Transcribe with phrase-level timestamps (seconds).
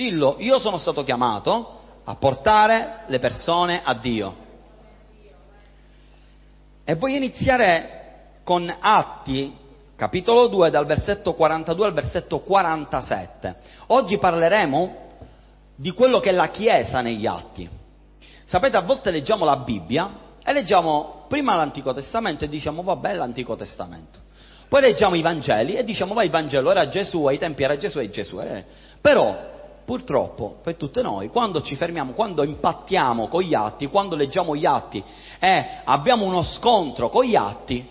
[0.00, 4.34] Dillo, io sono stato chiamato a portare le persone a Dio.
[6.82, 9.54] E voglio iniziare con Atti,
[9.96, 13.56] capitolo 2, dal versetto 42 al versetto 47.
[13.88, 14.96] Oggi parleremo
[15.76, 17.68] di quello che è la Chiesa negli Atti.
[18.46, 20.10] Sapete, a volte leggiamo la Bibbia
[20.42, 24.18] e leggiamo prima l'Antico Testamento e diciamo vabbè l'Antico Testamento.
[24.66, 27.98] Poi leggiamo i Vangeli e diciamo va il Vangelo era Gesù, ai tempi era Gesù
[27.98, 28.40] e Gesù.
[28.40, 28.64] Eh.
[28.98, 29.58] Però
[29.90, 34.64] purtroppo per tutte noi, quando ci fermiamo, quando impattiamo con gli atti, quando leggiamo gli
[34.64, 35.02] atti
[35.40, 37.84] e abbiamo uno scontro con gli atti,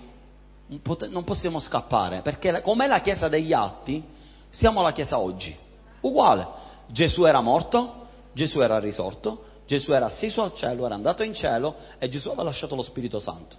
[1.09, 4.01] non possiamo scappare, perché com'è la Chiesa degli atti,
[4.49, 5.53] siamo la Chiesa oggi.
[5.99, 6.47] Uguale,
[6.87, 11.75] Gesù era morto, Gesù era risorto, Gesù era assiso al cielo, era andato in cielo
[11.97, 13.57] e Gesù aveva lasciato lo Spirito Santo.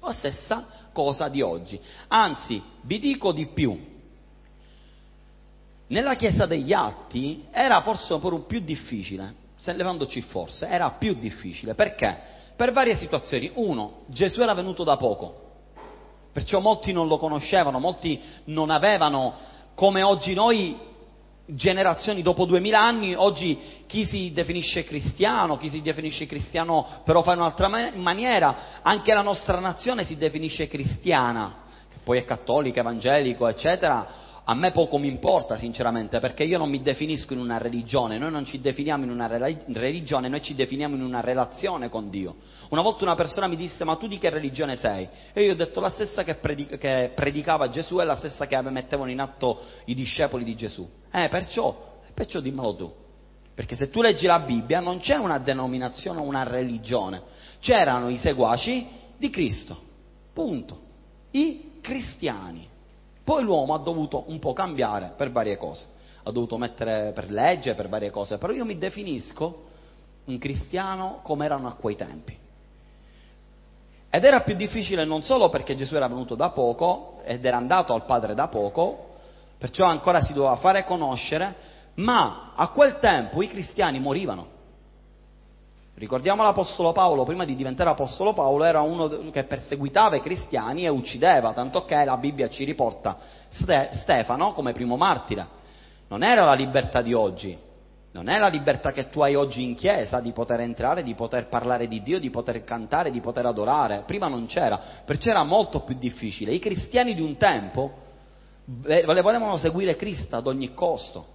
[0.00, 1.80] La stessa cosa di oggi.
[2.08, 3.93] Anzi, vi dico di più,
[5.88, 9.34] nella Chiesa degli Atti era forse po' più difficile,
[9.64, 11.74] levandoci forse, era più difficile.
[11.74, 12.32] Perché?
[12.56, 13.50] Per varie situazioni.
[13.54, 15.42] Uno, Gesù era venuto da poco,
[16.32, 19.34] perciò molti non lo conoscevano, molti non avevano,
[19.74, 20.76] come oggi noi,
[21.46, 27.32] generazioni dopo duemila anni, oggi chi si definisce cristiano, chi si definisce cristiano però fa
[27.32, 31.56] in un'altra maniera, anche la nostra nazione si definisce cristiana,
[31.90, 36.68] che poi è cattolica, evangelico, eccetera, a me poco mi importa sinceramente perché io non
[36.68, 40.94] mi definisco in una religione, noi non ci definiamo in una religione, noi ci definiamo
[40.96, 42.36] in una relazione con Dio.
[42.68, 45.08] Una volta una persona mi disse ma tu di che religione sei?
[45.32, 48.60] E io ho detto la stessa che, predica, che predicava Gesù e la stessa che
[48.60, 50.86] mettevano in atto i discepoli di Gesù.
[51.10, 52.92] Eh perciò, perciò dimmelo tu.
[53.54, 57.22] Perché se tu leggi la Bibbia non c'è una denominazione o una religione,
[57.60, 58.86] c'erano i seguaci
[59.16, 59.78] di Cristo,
[60.34, 60.80] punto,
[61.30, 62.72] i cristiani.
[63.24, 65.86] Poi l'uomo ha dovuto un po' cambiare per varie cose,
[66.22, 69.62] ha dovuto mettere per legge, per varie cose, però io mi definisco
[70.26, 72.36] un cristiano come erano a quei tempi.
[74.10, 77.94] Ed era più difficile non solo perché Gesù era venuto da poco ed era andato
[77.94, 79.16] al Padre da poco,
[79.58, 84.53] perciò ancora si doveva fare conoscere, ma a quel tempo i cristiani morivano.
[85.96, 90.88] Ricordiamo l'Apostolo Paolo, prima di diventare Apostolo Paolo era uno che perseguitava i cristiani e
[90.88, 93.16] uccideva, tanto che la Bibbia ci riporta
[93.48, 95.46] Stefano come primo martire.
[96.08, 97.56] Non era la libertà di oggi,
[98.10, 101.46] non è la libertà che tu hai oggi in chiesa di poter entrare, di poter
[101.46, 104.02] parlare di Dio, di poter cantare, di poter adorare.
[104.04, 106.52] Prima non c'era, perciò era molto più difficile.
[106.52, 108.02] I cristiani di un tempo
[108.64, 111.26] volevano seguire Cristo ad ogni costo.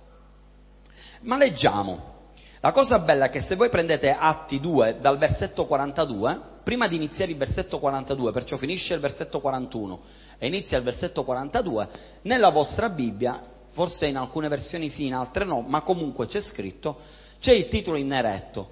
[1.22, 2.18] Ma leggiamo,
[2.62, 6.96] la cosa bella è che se voi prendete Atti 2 dal versetto 42, prima di
[6.96, 10.02] iniziare il versetto 42, perciò finisce il versetto 41
[10.38, 11.88] e inizia il versetto 42,
[12.24, 17.00] nella vostra Bibbia, forse in alcune versioni sì, in altre no, ma comunque c'è scritto,
[17.40, 18.70] c'è il titolo in eretto,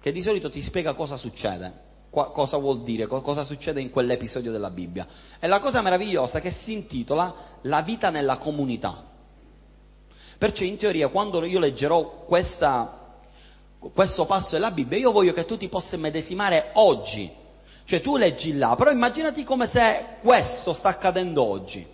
[0.00, 1.72] che di solito ti spiega cosa succede,
[2.08, 5.06] cosa vuol dire, cosa succede in quell'episodio della Bibbia.
[5.38, 9.12] E la cosa meravigliosa è che si intitola La vita nella comunità.
[10.44, 13.14] Perciò in teoria quando io leggerò questa,
[13.94, 17.32] questo passo della Bibbia, io voglio che tu ti possa medesimare oggi.
[17.86, 21.86] Cioè tu leggi là, però immaginati come se questo sta accadendo oggi.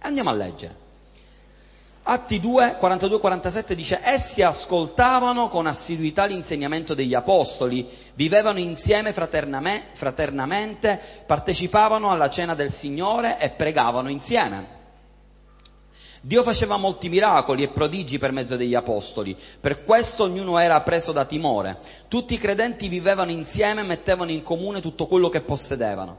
[0.00, 0.74] Andiamo a leggere.
[2.02, 12.10] Atti 2, 42-47 dice, essi ascoltavano con assiduità l'insegnamento degli apostoli, vivevano insieme fraternamente, partecipavano
[12.10, 14.77] alla cena del Signore e pregavano insieme.
[16.20, 21.12] Dio faceva molti miracoli e prodigi per mezzo degli apostoli, per questo ognuno era preso
[21.12, 21.78] da timore.
[22.08, 26.18] Tutti i credenti vivevano insieme e mettevano in comune tutto quello che possedevano.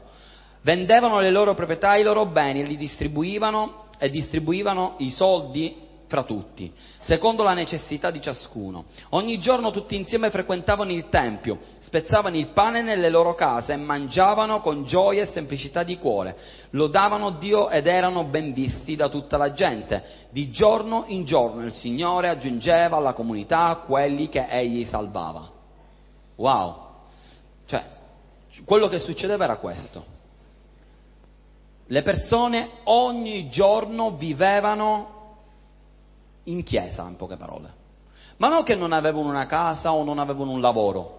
[0.62, 5.88] Vendevano le loro proprietà e i loro beni e li distribuivano e distribuivano i soldi
[6.10, 8.86] fra tutti, secondo la necessità di ciascuno.
[9.10, 14.60] Ogni giorno tutti insieme frequentavano il Tempio, spezzavano il pane nelle loro case e mangiavano
[14.60, 16.36] con gioia e semplicità di cuore.
[16.70, 20.02] Lodavano Dio ed erano ben visti da tutta la gente.
[20.30, 25.48] Di giorno in giorno il Signore aggiungeva alla comunità quelli che egli salvava.
[26.34, 26.88] Wow!
[27.66, 27.84] Cioè,
[28.64, 30.04] quello che succedeva era questo.
[31.86, 35.18] Le persone ogni giorno vivevano
[36.44, 37.72] in chiesa, in poche parole.
[38.36, 41.18] Ma non che non avevano una casa o non avevano un lavoro.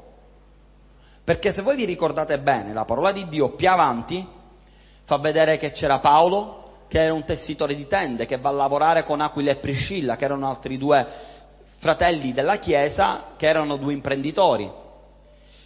[1.23, 4.27] Perché se voi vi ricordate bene, la parola di Dio più avanti
[5.06, 9.03] fa vedere che c'era Paolo, che era un tessitore di tende, che va a lavorare
[9.03, 11.07] con Aquila e Priscilla, che erano altri due
[11.77, 14.69] fratelli della Chiesa, che erano due imprenditori.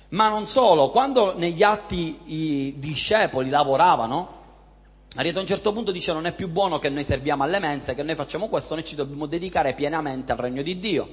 [0.10, 4.35] Ma non solo, quando negli atti i discepoli lavoravano,
[5.17, 7.95] Arrivato a un certo punto dice non è più buono che noi serviamo alle mense,
[7.95, 11.07] che noi facciamo questo, noi ci dobbiamo dedicare pienamente al regno di Dio.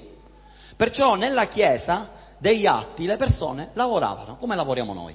[0.76, 5.14] Perciò nella Chiesa degli atti le persone lavoravano come lavoriamo noi.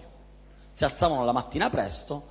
[0.74, 2.28] Si alzavano la mattina presto,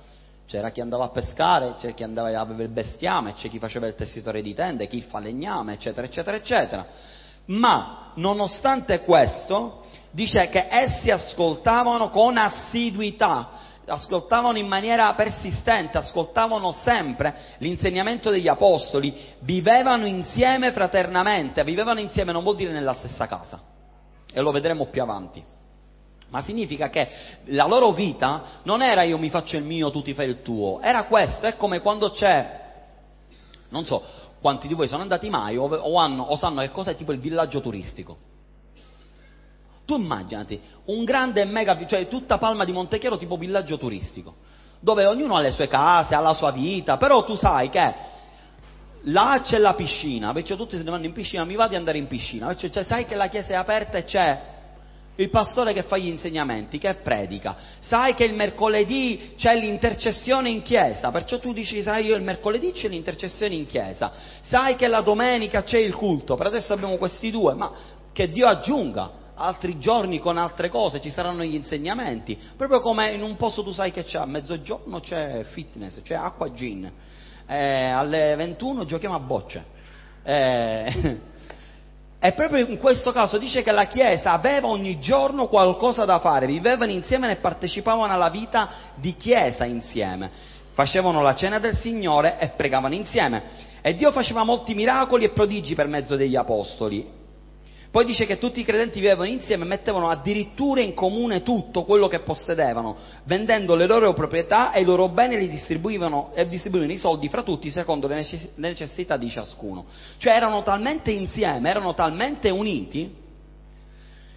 [0.47, 3.85] c'era chi andava a pescare, c'era chi andava a avere il bestiame, c'è chi faceva
[3.85, 6.87] il tessitore di tende, chi il falegname, eccetera, eccetera, eccetera.
[7.45, 17.55] Ma nonostante questo, dice che essi ascoltavano con assiduità ascoltavano in maniera persistente, ascoltavano sempre
[17.59, 23.61] l'insegnamento degli apostoli, vivevano insieme fraternamente, vivevano insieme non vuol dire nella stessa casa,
[24.31, 25.43] e lo vedremo più avanti,
[26.29, 27.09] ma significa che
[27.45, 30.81] la loro vita non era io mi faccio il mio, tu ti fai il tuo,
[30.81, 32.65] era questo, è come quando c'è,
[33.69, 34.03] non so
[34.39, 37.19] quanti di voi sono andati mai o, hanno, o sanno che cosa è tipo il
[37.19, 38.26] villaggio turistico.
[39.87, 44.35] Tu immaginati un grande mega, cioè tutta Palma di Montechiaro tipo villaggio turistico,
[44.81, 47.93] dove ognuno ha le sue case, ha la sua vita, però tu sai che
[49.03, 51.97] là c'è la piscina, invece tutti se ne vanno in piscina, mi va di andare
[51.97, 54.41] in piscina, cioè, cioè, sai che la chiesa è aperta e c'è
[55.15, 60.63] il pastore che fa gli insegnamenti, che predica, sai che il mercoledì c'è l'intercessione in
[60.63, 64.11] chiesa, perciò tu dici, sai io il mercoledì c'è l'intercessione in chiesa,
[64.41, 67.71] sai che la domenica c'è il culto, per adesso abbiamo questi due, ma
[68.11, 73.21] che Dio aggiunga, altri giorni con altre cose, ci saranno gli insegnamenti, proprio come in
[73.21, 76.91] un posto tu sai che c'è, a mezzogiorno c'è fitness, c'è acqua gin,
[77.45, 79.65] eh, alle 21 giochiamo a bocce.
[80.23, 81.17] Eh,
[82.19, 86.47] e proprio in questo caso dice che la Chiesa aveva ogni giorno qualcosa da fare,
[86.47, 90.29] vivevano insieme e partecipavano alla vita di Chiesa insieme,
[90.73, 93.65] facevano la cena del Signore e pregavano insieme.
[93.81, 97.16] E Dio faceva molti miracoli e prodigi per mezzo degli apostoli
[97.89, 102.07] poi dice che tutti i credenti vivevano insieme e mettevano addirittura in comune tutto quello
[102.07, 106.97] che possedevano, vendendo le loro proprietà e i loro beni li distribuivano, e distribuivano i
[106.97, 108.25] soldi fra tutti secondo le
[108.55, 109.85] necessità di ciascuno.
[110.17, 113.25] Cioè erano talmente insieme, erano talmente uniti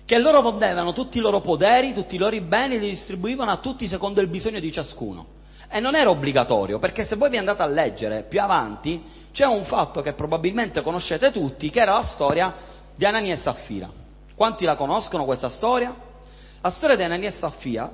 [0.05, 3.57] che loro vendevano tutti i loro poderi, tutti i loro beni e li distribuivano a
[3.59, 5.39] tutti secondo il bisogno di ciascuno.
[5.69, 9.01] E non era obbligatorio, perché se voi vi andate a leggere più avanti,
[9.33, 12.55] c'è un fatto che probabilmente conoscete tutti, che era la storia
[13.01, 13.91] di Anania e Saffira.
[14.35, 15.97] Quanti la conoscono questa storia?
[16.61, 17.91] La storia di Anania e Saffira,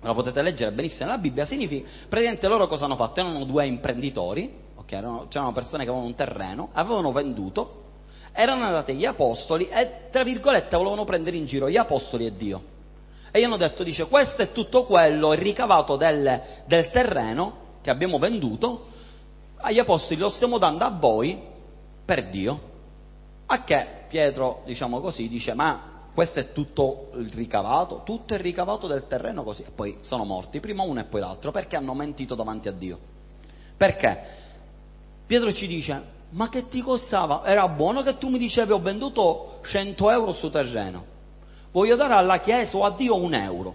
[0.00, 3.20] la potete leggere benissimo nella Bibbia, significa, praticamente loro cosa hanno fatto?
[3.20, 4.98] Erano due imprenditori, okay?
[4.98, 7.84] erano, c'erano persone che avevano un terreno, avevano venduto,
[8.32, 12.62] erano andati gli apostoli e, tra virgolette, volevano prendere in giro gli apostoli e Dio.
[13.30, 18.18] E gli hanno detto, dice, questo è tutto quello, ricavato del, del terreno che abbiamo
[18.18, 18.86] venduto,
[19.58, 21.40] agli apostoli lo stiamo dando a voi
[22.04, 22.66] per Dio.
[23.46, 28.88] A che Pietro, diciamo così, dice ma questo è tutto il ricavato, tutto il ricavato
[28.88, 32.34] del terreno così, e poi sono morti, prima uno e poi l'altro, perché hanno mentito
[32.34, 32.98] davanti a Dio.
[33.76, 34.24] Perché?
[35.26, 37.44] Pietro ci dice, ma che ti costava?
[37.44, 41.04] Era buono che tu mi dicevi ho venduto 100 euro su terreno,
[41.70, 43.74] voglio dare alla Chiesa o a Dio un euro,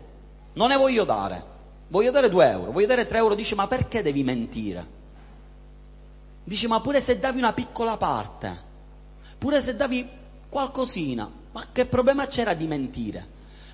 [0.56, 1.42] non ne voglio dare,
[1.88, 4.86] voglio dare 2 euro, voglio dare 3 euro, dice ma perché devi mentire?
[6.44, 8.60] Dice ma pure se davi una piccola parte,
[9.38, 10.22] pure se davi
[10.54, 13.26] qualcosina, ma che problema c'era di mentire?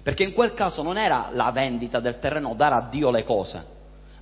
[0.02, 3.66] Perché in quel caso non era la vendita del terreno, dare a Dio le cose,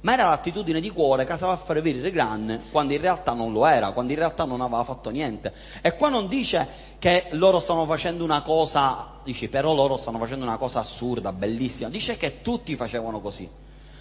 [0.02, 3.66] ma era l'attitudine di cuore che sapeva fare vedere grande quando in realtà non lo
[3.66, 5.54] era, quando in realtà non aveva fatto niente.
[5.82, 6.68] E qua non dice
[7.00, 11.90] che loro stanno facendo una cosa, dici però loro stanno facendo una cosa assurda, bellissima,
[11.90, 13.48] dice che tutti facevano così.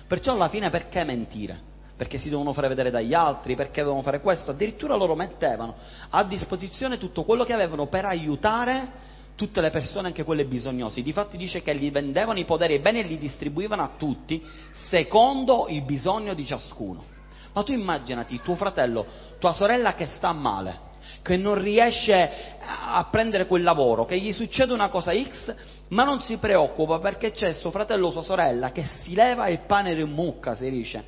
[0.07, 1.75] Perciò alla fine perché mentire?
[1.97, 5.75] Perché si devono fare vedere dagli altri, perché devono fare questo, addirittura loro mettevano
[6.11, 11.03] a disposizione tutto quello che avevano per aiutare tutte le persone, anche quelle bisognose.
[11.03, 14.43] Difatti dice che gli vendevano i poderi e i beni e li distribuivano a tutti
[14.88, 17.05] secondo il bisogno di ciascuno.
[17.53, 19.07] Ma tu immaginati tuo fratello,
[19.38, 20.81] tua sorella che sta male,
[21.23, 25.55] che non riesce a prendere quel lavoro, che gli succede una cosa X,
[25.88, 29.61] ma non si preoccupa perché c'è suo fratello o sua sorella che si leva il
[29.61, 31.05] pane in mucca, si dice,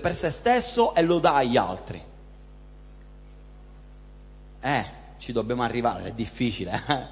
[0.00, 2.02] per se stesso e lo dà agli altri.
[4.60, 4.84] Eh,
[5.18, 7.06] ci dobbiamo arrivare, è difficile, eh?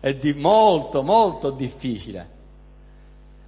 [0.00, 2.34] è di molto, molto difficile.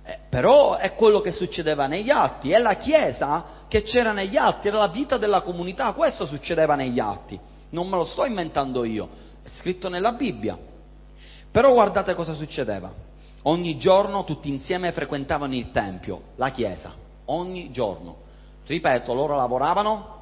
[0.04, 4.68] Eh, però è quello che succedeva negli atti, è la Chiesa che c'era negli atti,
[4.68, 7.38] era la vita della comunità, questo succedeva negli atti,
[7.70, 9.08] non me lo sto inventando io,
[9.42, 10.58] è scritto nella Bibbia.
[11.50, 12.92] Però guardate cosa succedeva.
[13.42, 16.94] Ogni giorno tutti insieme frequentavano il Tempio, la Chiesa,
[17.26, 18.26] ogni giorno.
[18.68, 20.16] Ripeto, loro lavoravano,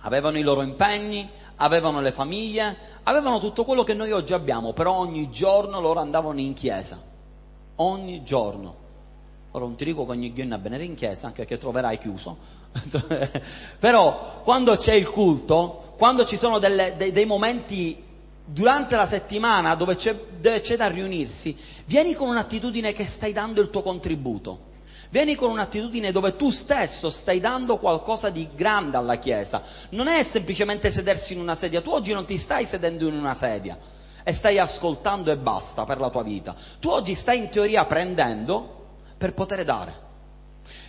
[0.00, 1.26] avevano i loro impegni,
[1.56, 6.38] avevano le famiglie, avevano tutto quello che noi oggi abbiamo, però ogni giorno loro andavano
[6.38, 7.00] in chiesa,
[7.76, 8.74] ogni giorno.
[9.52, 12.36] Ora non ti dico che ogni giorno a venire in chiesa, anche perché troverai chiuso,
[13.80, 18.04] però quando c'è il culto, quando ci sono delle, dei, dei, momenti
[18.44, 23.62] durante la settimana dove c'è, dove c'è da riunirsi, vieni con un'attitudine che stai dando
[23.62, 24.70] il tuo contributo.
[25.12, 29.60] Vieni con un'attitudine dove tu stesso stai dando qualcosa di grande alla Chiesa.
[29.90, 31.82] Non è semplicemente sedersi in una sedia.
[31.82, 33.76] Tu oggi non ti stai sedendo in una sedia
[34.24, 36.56] e stai ascoltando e basta per la tua vita.
[36.80, 38.86] Tu oggi stai in teoria prendendo
[39.18, 39.94] per poter dare.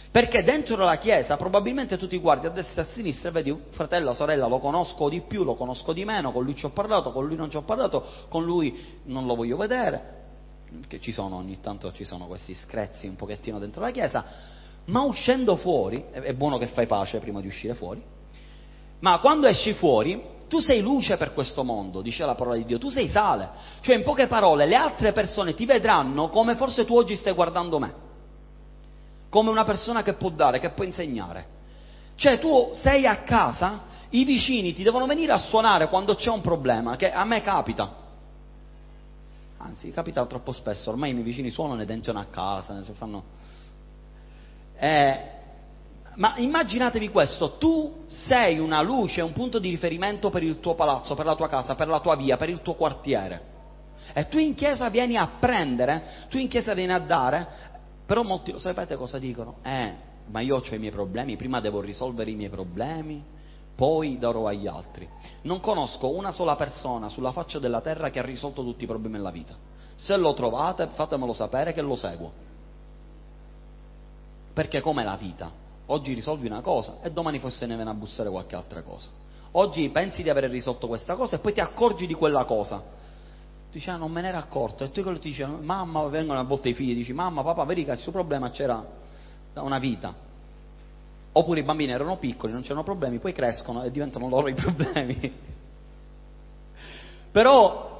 [0.09, 3.49] Perché dentro la Chiesa probabilmente tu ti guardi a destra e a sinistra e vedi
[3.49, 6.69] un fratello, sorella, lo conosco di più, lo conosco di meno, con lui ci ho
[6.69, 10.22] parlato, con lui non ci ho parlato, con lui non lo voglio vedere,
[10.87, 14.25] che ci sono, ogni tanto ci sono questi screzzi un pochettino dentro la chiesa,
[14.85, 18.01] ma uscendo fuori, è buono che fai pace prima di uscire fuori,
[18.99, 22.77] ma quando esci fuori tu sei luce per questo mondo, dice la parola di Dio,
[22.77, 23.49] tu sei sale,
[23.81, 27.79] cioè in poche parole le altre persone ti vedranno come forse tu oggi stai guardando
[27.79, 27.93] me,
[29.29, 31.47] come una persona che può dare, che può insegnare.
[32.15, 36.41] Cioè tu sei a casa, i vicini ti devono venire a suonare quando c'è un
[36.41, 38.02] problema, che a me capita
[39.63, 43.23] anzi capita troppo spesso, ormai i miei vicini suonano e tensiono a casa, cioè fanno...
[44.75, 45.31] eh,
[46.15, 51.15] ma immaginatevi questo, tu sei una luce, un punto di riferimento per il tuo palazzo,
[51.15, 53.51] per la tua casa, per la tua via, per il tuo quartiere.
[54.13, 57.47] E tu in chiesa vieni a prendere, tu in chiesa vieni a dare,
[58.05, 59.55] però molti lo sapete cosa dicono?
[59.63, 59.93] Eh,
[60.27, 63.23] ma io ho i miei problemi, prima devo risolvere i miei problemi,
[63.75, 65.07] poi darò agli altri.
[65.41, 69.17] Non conosco una sola persona sulla faccia della terra che ha risolto tutti i problemi
[69.17, 69.55] della vita.
[69.95, 72.31] Se lo trovate, fatemelo sapere che lo seguo.
[74.53, 75.51] Perché com'è la vita?
[75.87, 79.09] Oggi risolvi una cosa e domani forse ne viene a bussare qualche altra cosa.
[79.55, 83.01] Oggi pensi di aver risolto questa cosa e poi ti accorgi di quella cosa.
[83.71, 84.83] Dici, ah, non me ne ero accorto.
[84.83, 87.83] E tu quello ti dici, mamma, vengono a volte i figli, dici, mamma, papà, vedi
[87.83, 88.85] che il suo problema c'era
[89.51, 90.31] da una vita
[91.35, 95.33] Oppure i bambini erano piccoli, non c'erano problemi, poi crescono e diventano loro i problemi.
[97.31, 97.91] Però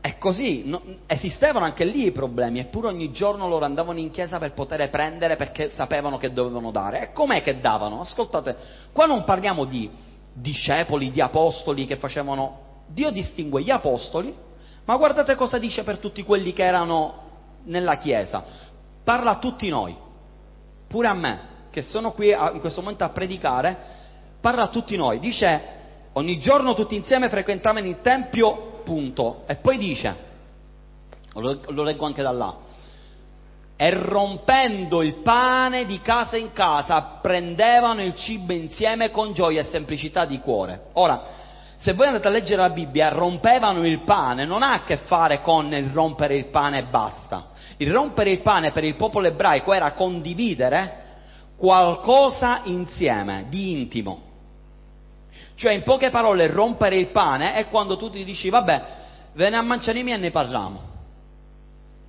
[0.00, 4.40] è così, no, esistevano anche lì i problemi, eppure ogni giorno loro andavano in chiesa
[4.40, 7.02] per poter prendere perché sapevano che dovevano dare.
[7.02, 8.00] E com'è che davano?
[8.00, 8.56] Ascoltate,
[8.90, 9.88] qua non parliamo di
[10.32, 12.70] discepoli, di apostoli che facevano...
[12.88, 14.34] Dio distingue gli apostoli,
[14.84, 17.30] ma guardate cosa dice per tutti quelli che erano
[17.64, 18.44] nella chiesa.
[19.04, 19.96] Parla a tutti noi,
[20.88, 23.76] pure a me che sono qui a, in questo momento a predicare,
[24.40, 25.18] parla a tutti noi.
[25.18, 25.60] Dice,
[26.12, 29.44] ogni giorno tutti insieme frequentavano il Tempio, punto.
[29.46, 30.16] E poi dice,
[31.32, 32.54] lo, lo leggo anche da là,
[33.74, 39.64] e rompendo il pane di casa in casa prendevano il cibo insieme con gioia e
[39.64, 40.88] semplicità di cuore.
[40.92, 41.22] Ora,
[41.78, 45.40] se voi andate a leggere la Bibbia, rompevano il pane, non ha a che fare
[45.40, 47.46] con il rompere il pane e basta.
[47.78, 51.01] Il rompere il pane per il popolo ebraico era condividere
[51.62, 54.20] qualcosa insieme, di intimo.
[55.54, 58.84] Cioè, in poche parole, rompere il pane è quando tu ti dici, vabbè,
[59.34, 60.80] ve ne ammancianimi e ne parliamo.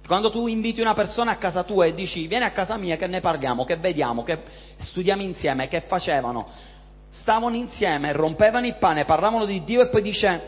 [0.08, 3.06] Quando tu inviti una persona a casa tua e dici, vieni a casa mia che
[3.06, 4.42] ne parliamo, che vediamo, che
[4.80, 6.48] studiamo insieme, che facevano.
[7.12, 10.42] Stavano insieme, rompevano il pane, parlavano di Dio e poi dice,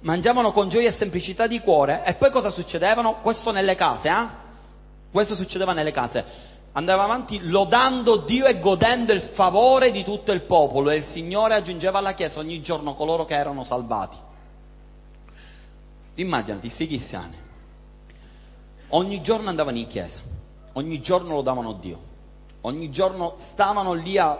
[0.00, 3.20] mangiavano con gioia e semplicità di cuore e poi cosa succedevano?
[3.20, 4.26] Questo nelle case, eh?
[5.12, 10.42] Questo succedeva nelle case andava avanti lodando Dio e godendo il favore di tutto il
[10.42, 14.16] popolo e il Signore aggiungeva alla Chiesa ogni giorno coloro che erano salvati.
[16.14, 17.36] Immaginati, sti cristiani,
[18.90, 20.20] ogni giorno andavano in chiesa,
[20.74, 21.98] ogni giorno lodavano Dio,
[22.62, 24.38] ogni giorno stavano lì a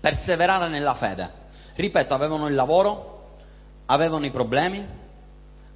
[0.00, 1.42] perseverare nella fede.
[1.74, 3.36] Ripeto, avevano il lavoro,
[3.86, 4.86] avevano i problemi,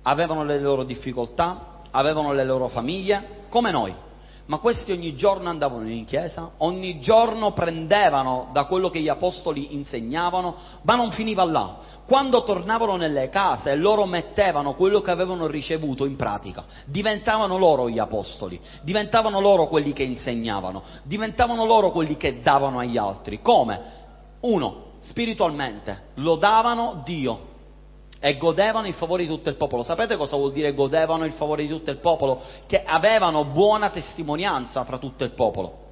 [0.03, 4.07] avevano le loro difficoltà, avevano le loro famiglie, come noi
[4.49, 9.75] ma questi ogni giorno andavano in chiesa, ogni giorno prendevano da quello che gli apostoli
[9.75, 11.77] insegnavano, ma non finiva là.
[12.07, 17.99] Quando tornavano nelle case loro mettevano quello che avevano ricevuto in pratica, diventavano loro gli
[17.99, 23.43] apostoli, diventavano loro quelli che insegnavano, diventavano loro quelli che davano agli altri.
[23.43, 23.81] Come?
[24.41, 27.57] Uno, spiritualmente, lodavano Dio,
[28.21, 29.83] e godevano il favore di tutto il popolo.
[29.83, 32.43] Sapete cosa vuol dire godevano il favore di tutto il popolo?
[32.67, 35.87] Che avevano buona testimonianza fra tutto il popolo.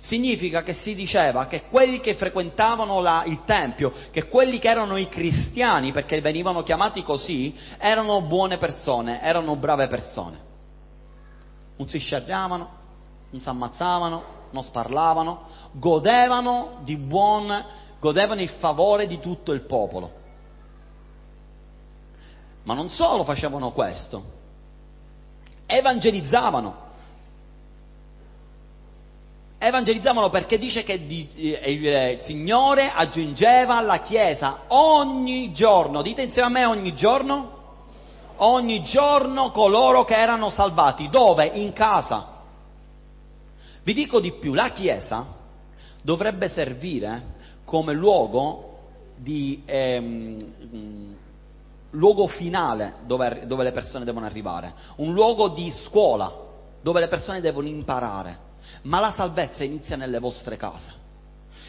[0.00, 4.96] Significa che si diceva che quelli che frequentavano la, il Tempio, che quelli che erano
[4.96, 10.38] i cristiani, perché venivano chiamati così, erano buone persone, erano brave persone.
[11.76, 12.68] Non si scerriavano,
[13.30, 17.64] non si ammazzavano, non sparlavano, godevano buon,
[18.00, 20.20] godevano il favore di tutto il popolo.
[22.64, 24.22] Ma non solo facevano questo,
[25.66, 26.90] evangelizzavano.
[29.58, 36.50] evangelizzavano perché dice che eh, il Signore aggiungeva alla Chiesa ogni giorno, dite insieme a
[36.50, 37.60] me ogni giorno,
[38.36, 41.08] ogni giorno coloro che erano salvati.
[41.08, 41.46] Dove?
[41.46, 42.40] In casa.
[43.84, 45.26] Vi dico di più, la Chiesa
[46.02, 48.68] dovrebbe servire come luogo,
[49.16, 51.16] di, ehm,
[51.92, 56.50] luogo finale dove, dove le persone devono arrivare, un luogo di scuola
[56.82, 58.50] dove le persone devono imparare
[58.82, 61.00] ma la salvezza inizia nelle vostre case.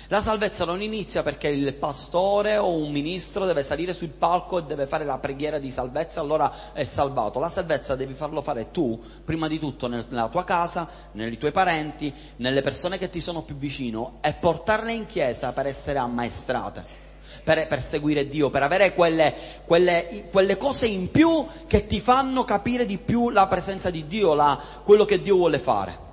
[0.07, 4.63] La salvezza non inizia perché il pastore o un ministro deve salire sul palco e
[4.63, 7.39] deve fare la preghiera di salvezza, allora è salvato.
[7.39, 12.13] La salvezza devi farlo fare tu, prima di tutto nella tua casa, nei tuoi parenti,
[12.37, 17.01] nelle persone che ti sono più vicino e portarle in chiesa per essere ammaestrate.
[17.43, 19.33] Per, per seguire Dio, per avere quelle,
[19.65, 24.33] quelle, quelle, cose in più che ti fanno capire di più la presenza di Dio,
[24.33, 26.11] la, quello che Dio vuole fare.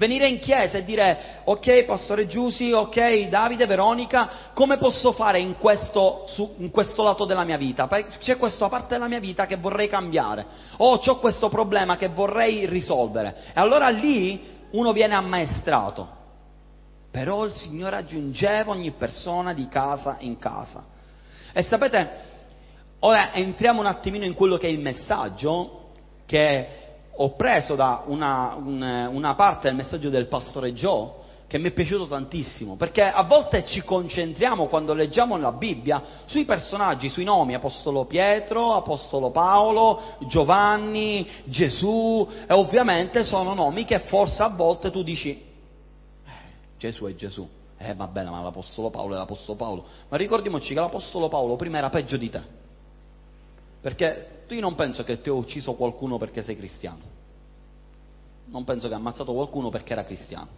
[0.00, 5.58] Venire in chiesa e dire, ok, Pastore Giusi, ok, Davide, Veronica, come posso fare in
[5.58, 7.86] questo, su, in questo lato della mia vita?
[8.18, 10.46] C'è questa parte della mia vita che vorrei cambiare,
[10.78, 13.36] o ho questo problema che vorrei risolvere.
[13.48, 16.18] E allora lì uno viene ammaestrato.
[17.10, 20.84] Però il Signore aggiungeva ogni persona di casa in casa.
[21.52, 22.10] E sapete,
[23.00, 25.88] ora entriamo un attimino in quello che è il messaggio
[26.26, 26.68] che
[27.12, 31.18] ho preso da una, una, una parte del messaggio del pastore Joe
[31.50, 36.44] che mi è piaciuto tantissimo, perché a volte ci concentriamo quando leggiamo la Bibbia sui
[36.44, 44.44] personaggi, sui nomi, Apostolo Pietro, Apostolo Paolo, Giovanni, Gesù, e ovviamente sono nomi che forse
[44.44, 45.49] a volte tu dici,
[46.80, 47.46] Gesù è Gesù,
[47.76, 51.76] eh va bene, ma l'Apostolo Paolo è l'Apostolo Paolo, ma ricordiamoci che l'Apostolo Paolo prima
[51.76, 52.42] era peggio di te,
[53.82, 57.18] perché io non penso che ti ho ucciso qualcuno perché sei cristiano.
[58.46, 60.48] Non penso che ha ammazzato qualcuno perché era cristiano.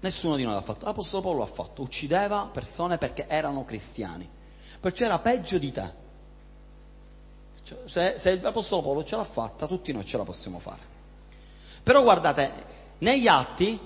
[0.00, 0.84] Nessuno di noi l'ha fatto.
[0.84, 1.80] L'Apostolo Paolo l'ha fatto.
[1.80, 4.28] Uccideva persone perché erano cristiani.
[4.78, 5.90] Perciò era peggio di te.
[7.64, 10.80] Cioè, se, se l'Apostolo Paolo ce l'ha fatta, tutti noi ce la possiamo fare.
[11.82, 12.64] Però guardate,
[12.98, 13.80] negli atti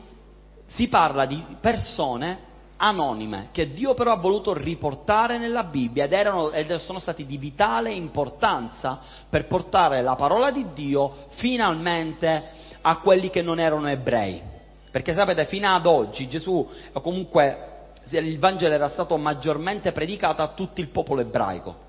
[0.66, 2.44] si parla di persone
[2.78, 7.38] anonime che Dio però ha voluto riportare nella Bibbia ed, erano, ed sono stati di
[7.38, 12.50] vitale importanza per portare la parola di Dio finalmente
[12.82, 14.42] a quelli che non erano ebrei.
[14.90, 16.68] Perché sapete, fino ad oggi Gesù,
[17.02, 17.74] comunque
[18.10, 21.84] il Vangelo era stato maggiormente predicato a tutto il popolo ebraico.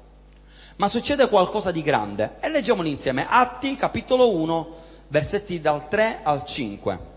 [0.77, 3.25] Ma succede qualcosa di grande e leggiamolo insieme.
[3.27, 4.75] Atti capitolo 1,
[5.07, 7.15] versetti dal 3 al 5.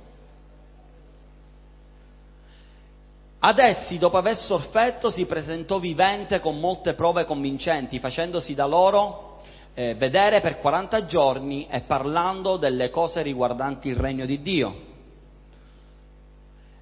[3.43, 9.41] Ad essi, dopo aver sorfetto, si presentò vivente con molte prove convincenti, facendosi da loro
[9.73, 14.89] eh, vedere per 40 giorni e parlando delle cose riguardanti il regno di Dio.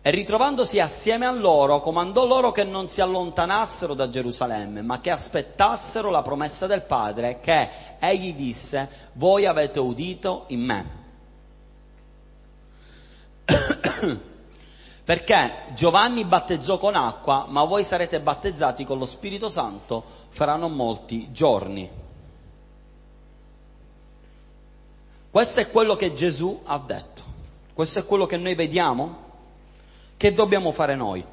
[0.03, 5.11] E ritrovandosi assieme a loro, comandò loro che non si allontanassero da Gerusalemme, ma che
[5.11, 7.69] aspettassero la promessa del Padre, che
[8.01, 10.97] egli disse, voi avete udito in me.
[15.09, 20.75] Perché Giovanni battezzò con acqua, ma voi sarete battezzati con lo Spirito Santo fra non
[20.75, 21.89] molti giorni.
[25.31, 27.23] Questo è quello che Gesù ha detto.
[27.73, 29.17] Questo è quello che noi vediamo.
[30.15, 31.25] Che dobbiamo fare noi?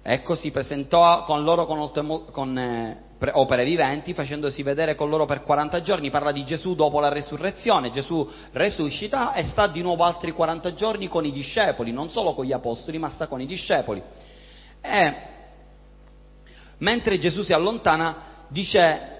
[0.00, 5.42] Ecco, si presentò con loro con, con eh, opere viventi, facendosi vedere con loro per
[5.42, 10.32] 40 giorni, parla di Gesù dopo la resurrezione, Gesù resuscita e sta di nuovo altri
[10.32, 14.02] 40 giorni con i discepoli, non solo con gli apostoli, ma sta con i discepoli.
[14.80, 15.14] E
[16.78, 18.16] mentre Gesù si allontana,
[18.48, 19.16] dice,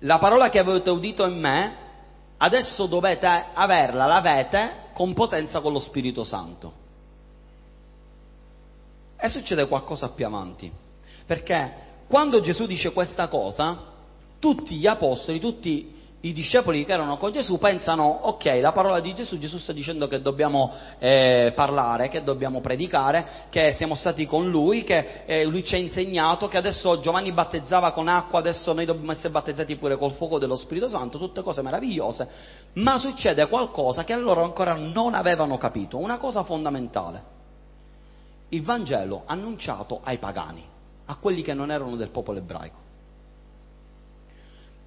[0.00, 1.76] la parola che avete udito in me,
[2.36, 6.82] adesso dovete averla, l'avete con potenza con lo Spirito Santo.
[9.16, 10.83] E succede qualcosa più avanti.
[11.26, 13.92] Perché quando Gesù dice questa cosa,
[14.38, 15.92] tutti gli apostoli, tutti
[16.24, 20.06] i discepoli che erano con Gesù pensano, ok, la parola di Gesù, Gesù sta dicendo
[20.06, 25.62] che dobbiamo eh, parlare, che dobbiamo predicare, che siamo stati con Lui, che eh, Lui
[25.64, 29.96] ci ha insegnato, che adesso Giovanni battezzava con acqua, adesso noi dobbiamo essere battezzati pure
[29.96, 32.28] col fuoco dello Spirito Santo, tutte cose meravigliose,
[32.74, 37.32] ma succede qualcosa che loro ancora non avevano capito, una cosa fondamentale.
[38.48, 40.72] Il Vangelo annunciato ai pagani
[41.06, 42.82] a quelli che non erano del popolo ebraico.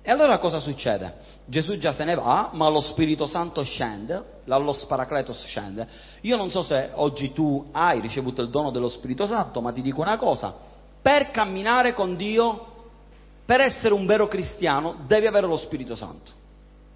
[0.07, 1.15] E allora cosa succede?
[1.45, 5.85] Gesù già se ne va, ma lo Spirito Santo scende, lo Sparacletos scende.
[6.21, 9.81] Io non so se oggi tu hai ricevuto il dono dello Spirito Santo, ma ti
[9.81, 10.55] dico una cosa,
[11.01, 12.67] per camminare con Dio,
[13.45, 16.31] per essere un vero cristiano, devi avere lo Spirito Santo.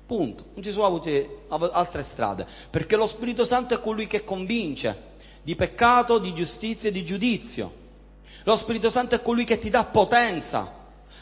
[0.08, 0.46] Punto.
[0.54, 5.10] Non ci sono avute altre strade, perché lo Spirito Santo è colui che convince
[5.44, 7.80] di peccato, di giustizia e di giudizio.
[8.44, 10.80] Lo Spirito Santo è colui che ti dà potenza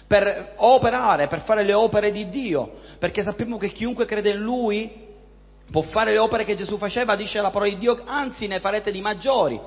[0.08, 5.08] per operare, per fare le opere di Dio, perché sappiamo che chiunque crede in Lui
[5.70, 8.92] può fare le opere che Gesù faceva, dice la parola di Dio, anzi ne farete
[8.92, 9.60] di maggiori,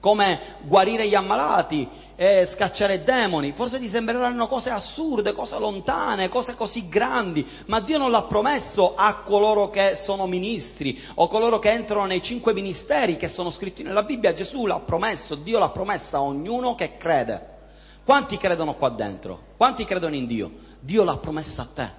[0.00, 3.52] come guarire gli ammalati, eh, scacciare demoni.
[3.52, 8.94] Forse ti sembreranno cose assurde, cose lontane, cose così grandi, ma Dio non l'ha promesso
[8.96, 13.82] a coloro che sono ministri o coloro che entrano nei cinque ministeri che sono scritti
[13.82, 14.34] nella Bibbia.
[14.34, 17.56] Gesù l'ha promesso, Dio l'ha promessa a ognuno che crede.
[18.04, 19.40] Quanti credono qua dentro?
[19.56, 20.50] Quanti credono in Dio?
[20.80, 21.90] Dio l'ha promessa a te.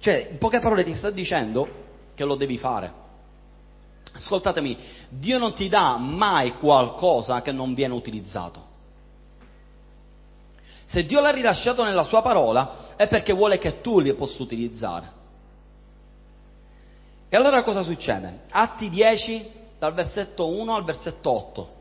[0.00, 1.68] Cioè, in poche parole ti sta dicendo
[2.14, 3.01] che lo devi fare.
[4.14, 4.76] Ascoltatemi,
[5.08, 8.70] Dio non ti dà mai qualcosa che non viene utilizzato.
[10.84, 15.20] Se Dio l'ha rilasciato nella sua parola è perché vuole che tu li possa utilizzare.
[17.30, 18.40] E allora cosa succede?
[18.50, 21.74] Atti 10 dal versetto 1 al versetto 8.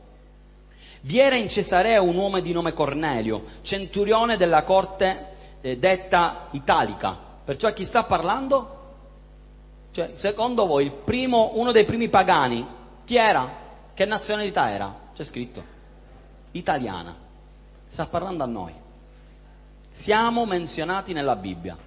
[1.02, 5.30] Vi era in Cesarea un uomo di nome Cornelio, centurione della corte
[5.60, 7.18] eh, detta italica.
[7.44, 8.81] Perciò a chi sta parlando?
[9.92, 12.66] Cioè, secondo voi, primo, uno dei primi pagani,
[13.06, 13.60] chi era?
[13.94, 14.96] Che nazionalità era?
[15.14, 15.64] C'è scritto.
[16.52, 17.16] Italiana.
[17.90, 18.74] Sta parlando a noi.
[19.94, 21.78] Siamo menzionati nella Bibbia.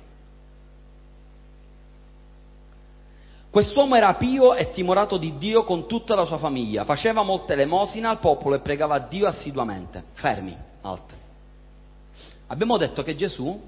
[3.55, 8.09] Quest'uomo era pio e timorato di Dio con tutta la sua famiglia, faceva molte elemosine
[8.09, 10.03] al popolo e pregava Dio assiduamente.
[10.15, 11.17] Fermi, altri.
[12.49, 13.63] Abbiamo detto che Gesù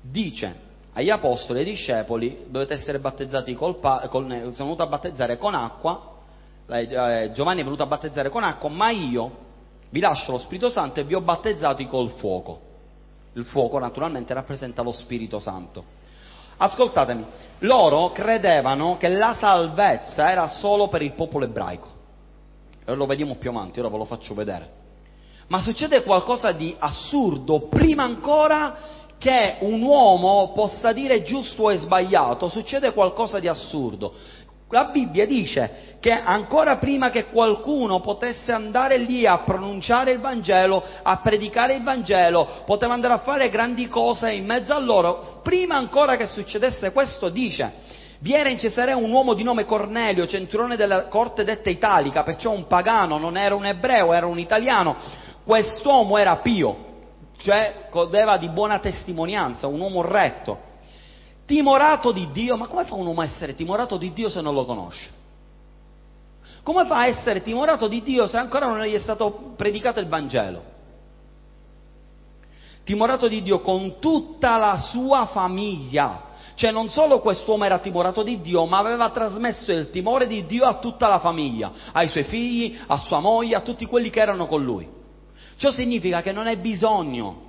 [0.00, 5.38] dice agli apostoli e ai discepoli dovete essere battezzati col col, sono venuto a battezzare
[5.38, 6.18] con acqua,
[6.66, 9.48] eh, Giovanni è venuto a battezzare con acqua, ma io
[9.90, 12.68] vi lascio lo Spirito Santo e vi ho battezzati col fuoco.
[13.34, 15.98] Il fuoco naturalmente rappresenta lo Spirito Santo.
[16.56, 17.24] Ascoltatemi,
[17.60, 21.88] loro credevano che la salvezza era solo per il popolo ebraico.
[22.84, 24.78] E lo vediamo più avanti, ora ve lo faccio vedere.
[25.46, 28.76] Ma succede qualcosa di assurdo prima ancora
[29.20, 34.14] che un uomo possa dire giusto e sbagliato, succede qualcosa di assurdo.
[34.70, 40.82] La Bibbia dice che ancora prima che qualcuno potesse andare lì a pronunciare il Vangelo,
[41.02, 45.76] a predicare il Vangelo, poteva andare a fare grandi cose in mezzo a loro, prima
[45.76, 47.70] ancora che succedesse questo dice,
[48.20, 52.52] vi era in Cesarea un uomo di nome Cornelio, centurione della corte detta italica, perciò
[52.52, 54.96] un pagano, non era un ebreo, era un italiano,
[55.44, 56.88] quest'uomo era pio,
[57.40, 60.58] cioè godeva di buona testimonianza, un uomo retto,
[61.46, 64.54] timorato di Dio, ma come fa un uomo a essere timorato di Dio se non
[64.54, 65.18] lo conosce?
[66.62, 70.06] Come fa a essere timorato di Dio se ancora non gli è stato predicato il
[70.06, 70.62] Vangelo?
[72.84, 76.28] Timorato di Dio con tutta la sua famiglia.
[76.54, 80.66] Cioè non solo quest'uomo era timorato di Dio, ma aveva trasmesso il timore di Dio
[80.66, 84.44] a tutta la famiglia, ai suoi figli, a sua moglie, a tutti quelli che erano
[84.44, 84.98] con lui.
[85.60, 87.48] Ciò significa che non hai bisogno.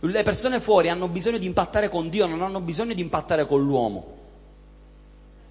[0.00, 3.64] Le persone fuori hanno bisogno di impattare con Dio, non hanno bisogno di impattare con
[3.64, 4.04] l'uomo.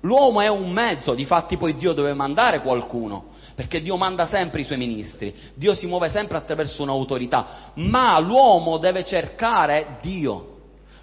[0.02, 4.64] L'uomo è un mezzo, difatti poi Dio deve mandare qualcuno, perché Dio manda sempre i
[4.64, 10.50] suoi ministri, Dio si muove sempre attraverso un'autorità, ma l'uomo deve cercare Dio.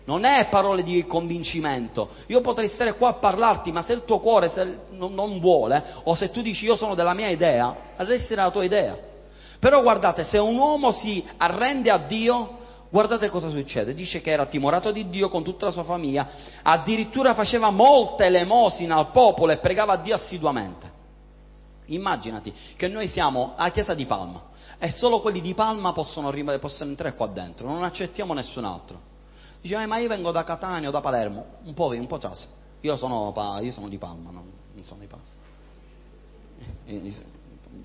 [0.05, 2.11] Non è parole di convincimento.
[2.29, 6.31] Io potrei stare qua a parlarti, ma se il tuo cuore non vuole, o se
[6.31, 9.07] tu dici io sono della mia idea, resti la tua idea.
[9.59, 12.59] Però guardate, se un uomo si arrende a Dio,
[12.91, 13.95] guardate cosa succede.
[13.95, 16.29] Dice che era timorato di Dio con tutta la sua famiglia,
[16.63, 20.97] addirittura faceva molte elemosine al popolo e pregava a Dio assiduamente.
[21.87, 24.43] Immaginati che noi siamo a Chiesa di Palma
[24.79, 29.01] e solo quelli di Palma possono, possono entrare qua dentro, non accettiamo nessun altro.
[29.61, 32.47] Dice, eh, ma io vengo da Catania o da Palermo, un po', un po' ciasso.
[32.83, 35.37] Io sono, io sono di Palma, non, non sono di Palma.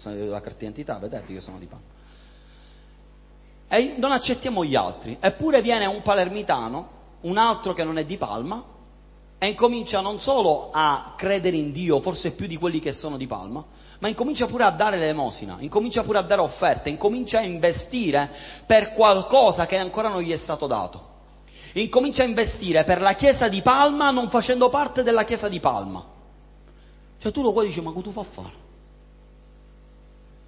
[0.04, 1.86] La carta d'identità, vedete, io sono di Palma.
[3.68, 5.18] E non accettiamo gli altri.
[5.20, 6.90] Eppure viene un palermitano,
[7.22, 8.64] un altro che non è di Palma,
[9.44, 13.28] e incomincia non solo a credere in Dio, forse più di quelli che sono di
[13.28, 13.62] Palma,
[14.00, 18.32] ma incomincia pure a dare l'emosina, incomincia pure a dare offerte, incomincia a investire
[18.66, 21.12] per qualcosa che ancora non gli è stato dato.
[21.74, 26.06] Incomincia a investire per la chiesa di Palma non facendo parte della chiesa di Palma.
[27.18, 28.63] Cioè tu lo vuoi dici, ma cosa tu fa fare?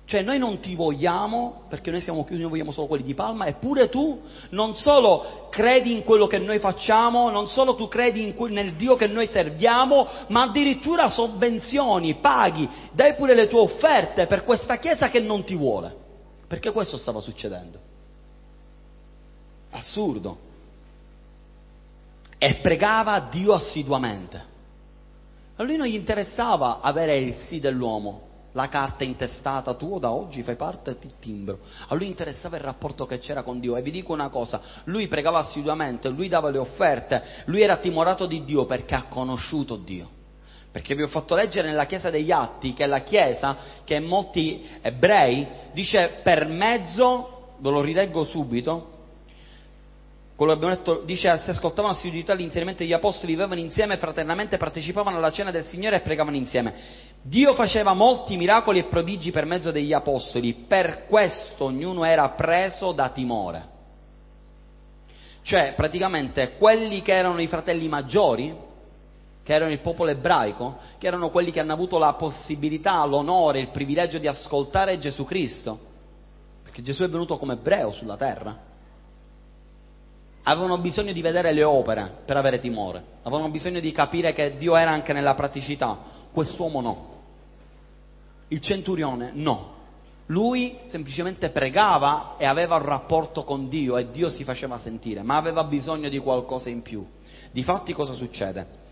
[0.05, 3.47] Cioè noi non ti vogliamo perché noi siamo chiusi, noi vogliamo solo quelli di Palma,
[3.47, 8.51] eppure tu non solo credi in quello che noi facciamo, non solo tu credi que-
[8.51, 14.43] nel Dio che noi serviamo, ma addirittura sovvenzioni, paghi, dai pure le tue offerte per
[14.43, 16.03] questa Chiesa che non ti vuole.
[16.47, 17.79] Perché questo stava succedendo.
[19.71, 20.43] Assurdo.
[22.37, 24.43] e pregava Dio assiduamente.
[25.55, 28.24] A lui non gli interessava avere il sì dell'uomo,
[28.55, 31.59] la carta intestata, tu da oggi fai parte del timbro.
[31.87, 33.75] A lui interessava il rapporto che c'era con Dio.
[33.75, 38.25] E vi dico una cosa, lui pregava assiduamente, lui dava le offerte, lui era timorato
[38.25, 40.09] di Dio perché ha conosciuto Dio.
[40.71, 45.47] Perché vi ho fatto leggere nella Chiesa degli Atti che la Chiesa, che molti ebrei,
[45.73, 48.94] dice per mezzo, ve lo rileggo subito,
[50.35, 55.31] quello abbiamo detto dice se ascoltavano assiduità l'inserimento degli apostoli, vivevano insieme fraternamente, partecipavano alla
[55.31, 56.73] cena del Signore e pregavano insieme.
[57.21, 62.91] Dio faceva molti miracoli e prodigi per mezzo degli apostoli, per questo ognuno era preso
[62.91, 63.73] da timore.
[65.41, 68.53] Cioè, praticamente, quelli che erano i fratelli maggiori,
[69.41, 73.69] che erano il popolo ebraico, che erano quelli che hanno avuto la possibilità, l'onore, il
[73.69, 75.79] privilegio di ascoltare Gesù Cristo,
[76.63, 78.73] perché Gesù è venuto come ebreo sulla terra,
[80.47, 84.75] avevano bisogno di vedere le opere per avere timore, avevano bisogno di capire che Dio
[84.75, 85.97] era anche nella praticità,
[86.31, 87.13] quest'uomo no,
[88.49, 89.73] il centurione no,
[90.27, 95.35] lui semplicemente pregava e aveva un rapporto con Dio e Dio si faceva sentire, ma
[95.35, 97.05] aveva bisogno di qualcosa in più.
[97.51, 98.83] Difatti cosa succede?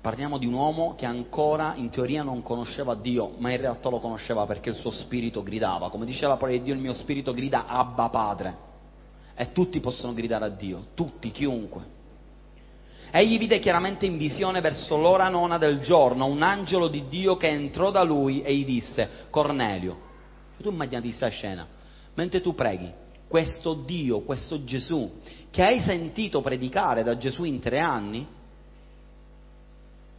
[0.00, 3.98] Parliamo di un uomo che ancora in teoria non conosceva Dio, ma in realtà lo
[3.98, 5.90] conosceva perché il suo spirito gridava.
[5.90, 8.66] Come diceva di Dio, il mio spirito grida Abba Padre
[9.40, 11.96] e tutti possono gridare a Dio, tutti, chiunque.
[13.12, 17.46] Egli vide chiaramente in visione verso l'ora nona del giorno un angelo di Dio che
[17.46, 19.96] entrò da lui e gli disse, Cornelio,
[20.60, 21.64] tu immaginati questa scena,
[22.14, 22.90] mentre tu preghi,
[23.28, 25.20] questo Dio, questo Gesù,
[25.52, 28.26] che hai sentito predicare da Gesù in tre anni,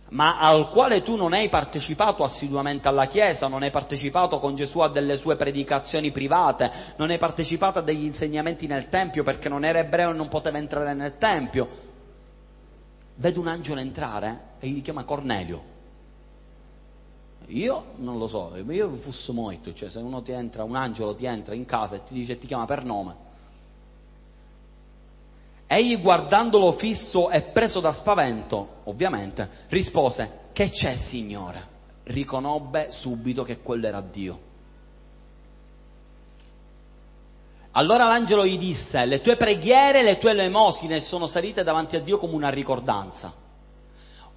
[0.09, 4.79] ma al quale tu non hai partecipato assiduamente alla Chiesa, non hai partecipato con Gesù
[4.79, 9.63] a delle sue predicazioni private, non hai partecipato a degli insegnamenti nel Tempio perché non
[9.63, 11.87] era ebreo e non poteva entrare nel Tempio.
[13.15, 15.77] Vede un angelo entrare e gli chiama Cornelio.
[17.47, 21.25] Io non lo so, io fossi molto, cioè se uno ti entra, un angelo ti
[21.25, 23.15] entra in casa e ti dice ti chiama per nome,
[25.71, 31.77] Egli guardandolo fisso e preso da spavento, ovviamente, rispose, che c'è Signore?
[32.05, 34.39] Riconobbe subito che quello era Dio.
[37.73, 41.99] Allora l'angelo gli disse, le tue preghiere e le tue elemosine sono salite davanti a
[41.99, 43.31] Dio come una ricordanza.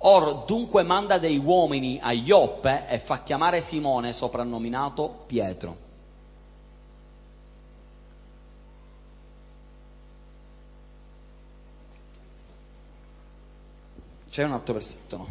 [0.05, 5.91] Or dunque manda dei uomini a Ioppe e fa chiamare Simone, soprannominato Pietro
[14.33, 15.27] C'è un altro versetto, no?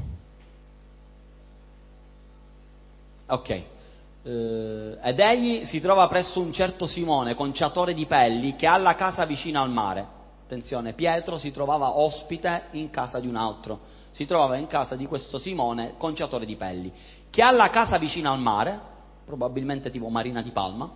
[3.25, 3.49] Ok.
[3.49, 8.93] Eh, ed egli si trova presso un certo Simone, conciatore di pelli, che ha la
[8.93, 10.05] casa vicina al mare.
[10.43, 13.79] Attenzione, Pietro si trovava ospite in casa di un altro.
[14.11, 16.93] Si trovava in casa di questo Simone, conciatore di pelli,
[17.31, 18.79] che ha la casa vicina al mare,
[19.25, 20.87] probabilmente tipo Marina di Palma.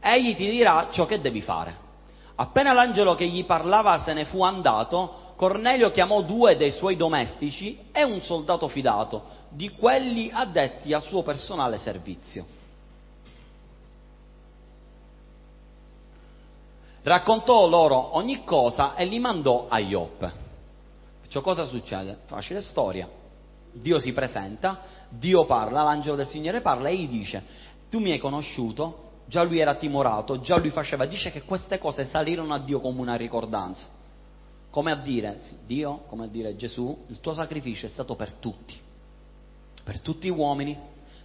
[0.00, 1.82] Egli ti dirà ciò che devi fare.
[2.34, 7.78] Appena l'angelo che gli parlava se ne fu andato, Cornelio chiamò due dei suoi domestici
[7.90, 12.46] e un soldato fidato, di quelli addetti al suo personale servizio.
[17.02, 20.42] Raccontò loro ogni cosa e li mandò a Ioppe.
[21.28, 22.18] Cioè cosa succede?
[22.26, 23.08] Facile storia.
[23.72, 27.42] Dio si presenta, Dio parla, l'angelo del Signore parla e gli dice,
[27.90, 32.06] tu mi hai conosciuto, già lui era timorato, già lui faceva, dice che queste cose
[32.06, 34.02] salirono a Dio come una ricordanza
[34.74, 38.74] come a dire, Dio, come a dire Gesù, il tuo sacrificio è stato per tutti,
[39.84, 40.76] per tutti gli uomini,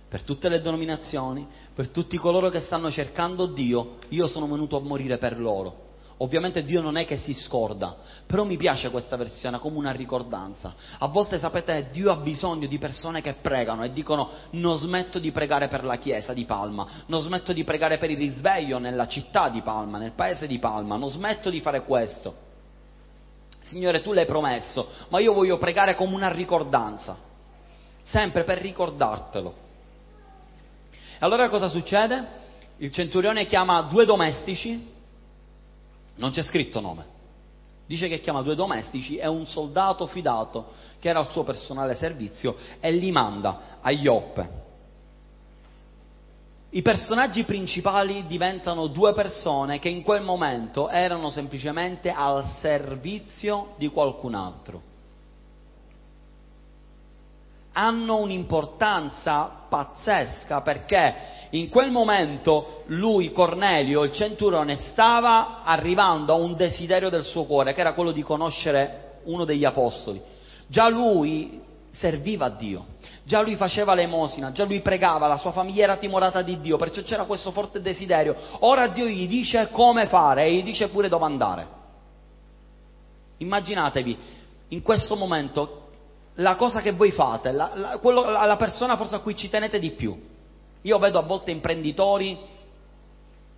[0.08, 4.82] per tutte le denominazioni, per tutti coloro che stanno cercando Dio, io sono venuto a
[4.82, 5.88] morire per loro.
[6.18, 7.96] Ovviamente Dio non è che si scorda,
[8.28, 10.76] però mi piace questa versione come una ricordanza.
[11.00, 15.32] A volte sapete, Dio ha bisogno di persone che pregano e dicono non smetto di
[15.32, 19.50] pregare per la chiesa di Palma, non smetto di pregare per il risveglio nella città
[19.50, 22.49] di Palma, nel paese di Palma, non smetto di fare questo.
[23.70, 27.16] Signore, tu l'hai promesso, ma io voglio pregare come una ricordanza,
[28.02, 29.54] sempre per ricordartelo.
[30.92, 32.38] E allora cosa succede?
[32.78, 34.92] Il centurione chiama due domestici,
[36.16, 37.06] non c'è scritto nome,
[37.86, 42.58] dice che chiama due domestici e un soldato fidato che era al suo personale servizio
[42.80, 44.68] e li manda a Ioppe
[46.72, 53.88] i personaggi principali diventano due persone che in quel momento erano semplicemente al servizio di
[53.88, 54.82] qualcun altro.
[57.80, 61.16] hanno un'importanza pazzesca perché
[61.52, 67.74] in quel momento lui, Cornelio, il centurione, stava arrivando a un desiderio del suo cuore,
[67.74, 70.22] che era quello di conoscere uno degli apostoli.
[70.68, 72.86] Già lui serviva a Dio,
[73.24, 77.02] già lui faceva l'emosina, già lui pregava, la sua famiglia era timorata di Dio, perciò
[77.02, 78.36] c'era questo forte desiderio.
[78.60, 81.68] Ora Dio gli dice come fare e gli dice pure dove andare.
[83.38, 84.18] Immaginatevi,
[84.70, 85.88] in questo momento,
[86.36, 89.50] la cosa che voi fate, la, la, quello, la, la persona forse a cui ci
[89.50, 90.28] tenete di più.
[90.82, 92.38] Io vedo a volte imprenditori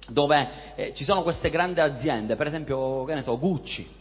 [0.08, 4.00] dove eh, ci sono queste grandi aziende, per esempio, che ne so, Gucci,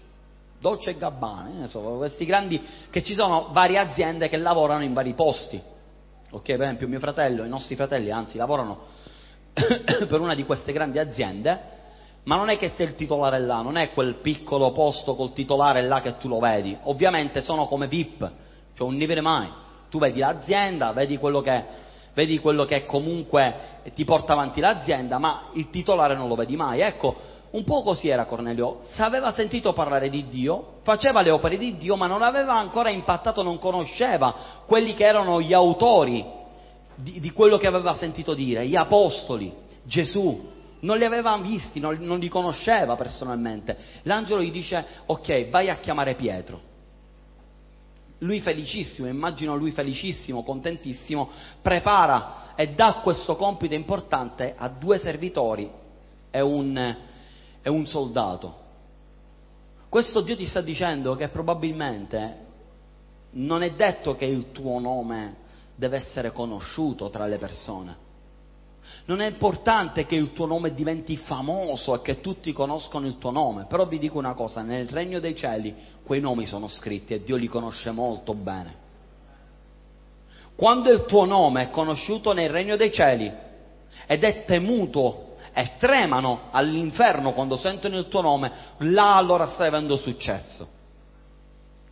[0.60, 5.14] Dolce e Gabbana, so, questi grandi, che ci sono varie aziende che lavorano in vari
[5.14, 5.60] posti.
[6.32, 8.86] Ok, per esempio mio fratello, i nostri fratelli anzi lavorano
[9.52, 11.78] per una di queste grandi aziende
[12.24, 15.82] ma non è che sei il titolare là, non è quel piccolo posto col titolare
[15.82, 16.76] là che tu lo vedi.
[16.82, 18.30] Ovviamente sono come VIP,
[18.74, 19.48] cioè un livello mai.
[19.88, 21.64] Tu vedi l'azienda, vedi quello che,
[22.12, 26.80] vedi quello che comunque ti porta avanti l'azienda, ma il titolare non lo vedi mai.
[26.80, 27.16] Ecco,
[27.50, 31.96] un po' così era Cornelio, aveva sentito parlare di Dio, faceva le opere di Dio,
[31.96, 36.24] ma non aveva ancora impattato, non conosceva quelli che erano gli autori
[36.94, 40.48] di, di quello che aveva sentito dire, gli apostoli, Gesù,
[40.80, 43.76] non li aveva visti, non, non li conosceva personalmente.
[44.02, 46.68] L'angelo gli dice, ok, vai a chiamare Pietro.
[48.18, 51.30] Lui felicissimo, immagino lui felicissimo, contentissimo,
[51.62, 55.68] prepara e dà questo compito importante a due servitori
[56.30, 56.96] e un,
[57.62, 58.68] e un soldato.
[59.88, 62.48] Questo Dio ti sta dicendo che probabilmente
[63.32, 65.36] non è detto che il tuo nome
[65.74, 68.08] deve essere conosciuto tra le persone
[69.06, 73.30] non è importante che il tuo nome diventi famoso e che tutti conoscono il tuo
[73.30, 77.22] nome, però vi dico una cosa, nel regno dei cieli quei nomi sono scritti e
[77.22, 78.88] Dio li conosce molto bene.
[80.54, 83.32] Quando il tuo nome è conosciuto nel regno dei cieli
[84.06, 89.96] ed è temuto e tremano all'inferno quando sentono il tuo nome, là allora stai avendo
[89.96, 90.78] successo.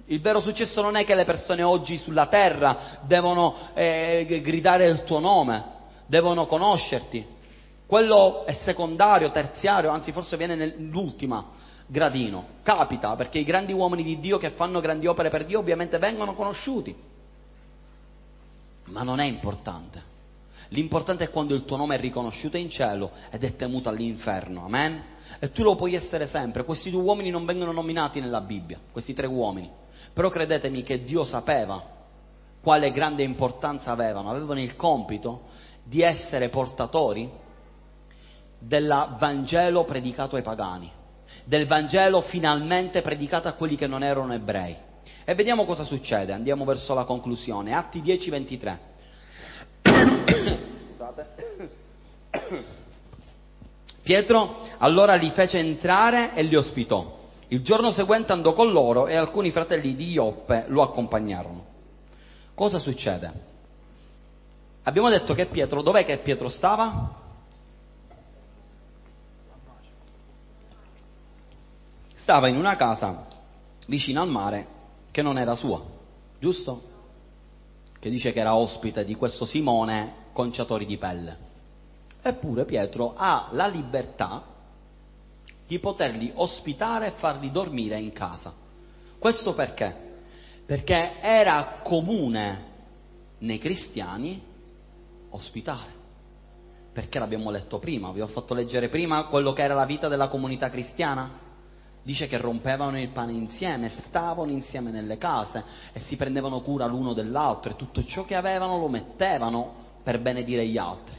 [0.07, 5.05] Il vero successo non è che le persone oggi sulla terra devono eh, gridare il
[5.05, 5.65] tuo nome,
[6.07, 7.37] devono conoscerti.
[7.87, 11.45] Quello è secondario, terziario, anzi forse viene nell'ultima
[11.87, 12.47] gradino.
[12.63, 16.35] Capita, perché i grandi uomini di Dio che fanno grandi opere per Dio ovviamente vengono
[16.35, 16.95] conosciuti.
[18.85, 20.17] Ma non è importante.
[20.69, 24.65] L'importante è quando il tuo nome è riconosciuto in cielo ed è temuto all'inferno.
[24.65, 25.03] Amen?
[25.39, 26.65] E tu lo puoi essere sempre.
[26.65, 29.71] Questi due uomini non vengono nominati nella Bibbia, questi tre uomini.
[30.13, 31.83] Però credetemi che Dio sapeva
[32.61, 34.31] quale grande importanza avevano.
[34.31, 35.43] Avevano il compito
[35.85, 37.31] di essere portatori
[38.59, 40.91] del Vangelo predicato ai pagani,
[41.45, 44.77] del Vangelo finalmente predicato a quelli che non erano ebrei.
[45.25, 47.75] E vediamo cosa succede, andiamo verso la conclusione.
[47.75, 48.81] Atti 10, 23.
[54.03, 57.17] Pietro allora li fece entrare e li ospitò.
[57.49, 61.65] Il giorno seguente andò con loro e alcuni fratelli di Ioppe lo accompagnarono.
[62.55, 63.33] Cosa succede?
[64.83, 67.27] Abbiamo detto che Pietro, dov'è che Pietro stava?
[72.15, 73.27] Stava in una casa
[73.87, 74.67] vicino al mare
[75.11, 75.83] che non era sua,
[76.39, 76.83] giusto?
[77.99, 81.37] Che dice che era ospite di questo Simone, conciatori di pelle.
[82.23, 84.45] Eppure Pietro ha la libertà
[85.67, 88.53] di poterli ospitare e farli dormire in casa.
[89.19, 90.21] Questo perché?
[90.65, 92.67] Perché era comune
[93.39, 94.41] nei cristiani
[95.31, 95.97] ospitare.
[96.93, 100.29] Perché l'abbiamo letto prima, vi ho fatto leggere prima quello che era la vita della
[100.29, 101.47] comunità cristiana.
[102.01, 107.13] Dice che rompevano il pane insieme, stavano insieme nelle case e si prendevano cura l'uno
[107.13, 111.15] dell'altro e tutto ciò che avevano lo mettevano per benedire gli altri.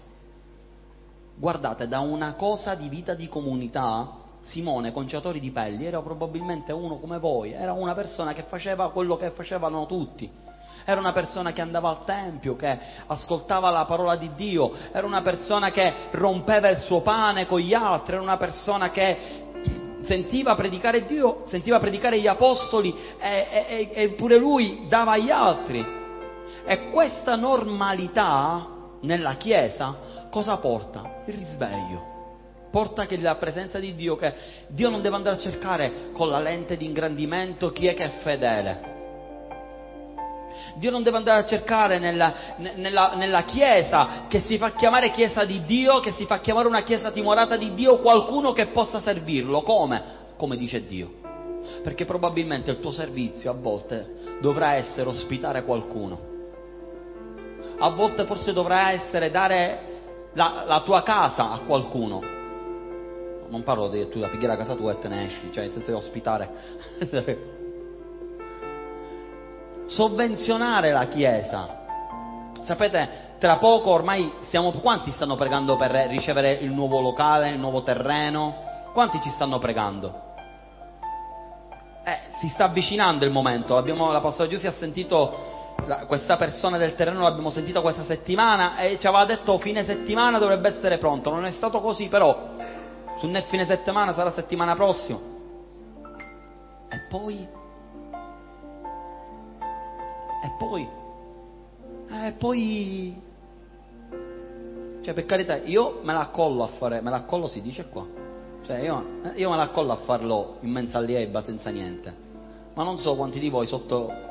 [1.36, 6.98] Guardate, da una cosa di vita di comunità, Simone, conciatore di pelli, era probabilmente uno
[6.98, 10.48] come voi, era una persona che faceva quello che facevano tutti
[10.86, 15.22] era una persona che andava al Tempio, che ascoltava la parola di Dio, era una
[15.22, 21.06] persona che rompeva il suo pane con gli altri, era una persona che sentiva predicare
[21.06, 25.98] Dio, sentiva predicare gli apostoli e, e, e pure lui dava agli altri.
[26.66, 31.24] E questa normalità nella Chiesa cosa porta?
[31.26, 32.18] Il risveglio
[32.70, 34.34] porta che la presenza di Dio, che
[34.68, 38.10] Dio non deve andare a cercare con la lente di ingrandimento chi è che è
[38.22, 38.98] fedele.
[40.76, 45.44] Dio non deve andare a cercare nella, nella, nella, Chiesa che si fa chiamare Chiesa
[45.46, 49.62] di Dio, che si fa chiamare una Chiesa timorata di Dio, qualcuno che possa servirlo.
[49.62, 50.02] Come?
[50.38, 51.18] Come dice Dio.
[51.84, 56.29] Perché probabilmente il tuo servizio a volte dovrà essere ospitare qualcuno.
[57.80, 59.88] A volte forse dovrà essere dare
[60.34, 62.22] la, la tua casa a qualcuno.
[63.50, 65.96] Non parlo di tu da pigliare la casa tua e te ne esci, cioè senza
[65.96, 66.50] ospitare.
[69.88, 71.78] Sovvenzionare la Chiesa.
[72.62, 77.82] Sapete, tra poco ormai siamo, quanti stanno pregando per ricevere il nuovo locale, il nuovo
[77.82, 78.68] terreno?
[78.94, 80.28] Quanti ci stanno pregando?
[82.04, 83.78] Eh, si sta avvicinando il momento.
[83.78, 85.49] Abbiamo, la pastora Giussi ha sentito
[86.08, 90.70] questa persona del terreno l'abbiamo sentita questa settimana e ci aveva detto fine settimana dovrebbe
[90.70, 91.30] essere pronto.
[91.30, 92.50] Non è stato così, però
[93.18, 95.20] su fine settimana sarà settimana prossima.
[96.90, 97.48] E poi?
[100.44, 100.90] E poi?
[102.12, 103.22] E poi?
[105.02, 108.06] Cioè, per carità, io me la accollo a fare, me la accollo si dice qua.
[108.66, 109.04] Cioè, io,
[109.36, 112.28] io me la accollo a farlo in mensa allieba senza niente.
[112.74, 114.29] Ma non so quanti di voi sotto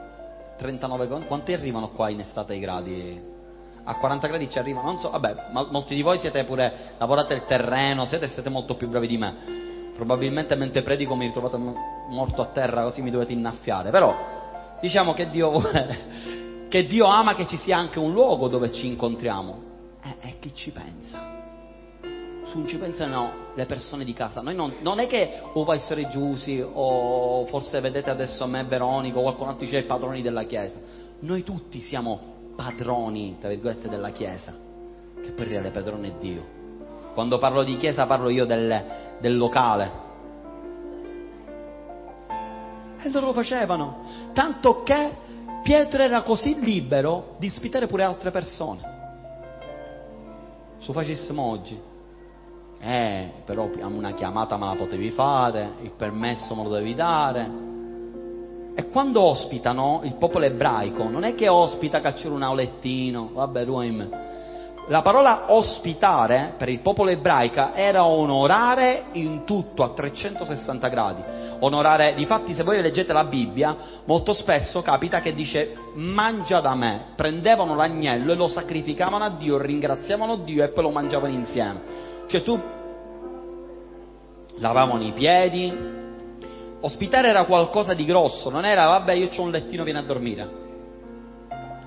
[0.58, 3.36] 39, quanti arrivano qua in estate ai gradi?
[3.84, 7.44] A 40 gradi ci arrivano, non so, vabbè, molti di voi siete pure, lavorate il
[7.46, 9.36] terreno, siete, siete molto più bravi di me.
[9.94, 14.14] Probabilmente mentre predico mi ritrovate morto a terra così mi dovete innaffiare, però
[14.80, 18.86] diciamo che Dio vuole, che Dio ama che ci sia anche un luogo dove ci
[18.86, 19.62] incontriamo.
[20.02, 21.37] Eh, e chi ci pensa?
[22.54, 24.40] Non ci pensano le persone di casa.
[24.40, 29.18] Noi non, non è che o può essere Giusi o forse vedete adesso me Veronico
[29.18, 30.78] o qualcun altro dice i padroni della Chiesa.
[31.20, 34.54] Noi tutti siamo padroni, tra virgolette, della Chiesa,
[35.20, 36.56] che in realtà padrone è Dio.
[37.14, 38.84] Quando parlo di Chiesa parlo io del,
[39.20, 40.06] del locale.
[43.00, 45.26] E loro lo facevano, tanto che
[45.62, 48.96] Pietro era così libero di ospitare pure altre persone.
[50.78, 51.87] Su facessimo oggi.
[52.80, 57.66] Eh, però una chiamata me la potevi fare, il permesso me lo devi dare,
[58.78, 64.08] e quando ospitano il popolo ebraico, non è che ospita cacciare un aulettino, vabbè, ruim.
[64.86, 71.22] La parola ospitare per il popolo ebraico era onorare in tutto a 360 gradi.
[71.58, 77.06] Onorare, difatti se voi leggete la Bibbia, molto spesso capita che dice mangia da me,
[77.16, 82.07] prendevano l'agnello e lo sacrificavano a Dio, ringraziavano Dio e poi lo mangiavano insieme.
[82.28, 82.60] Cioè tu
[84.58, 85.96] lavavano i piedi,
[86.80, 90.66] Ospitare era qualcosa di grosso, non era vabbè io ho un lettino, vieni a dormire.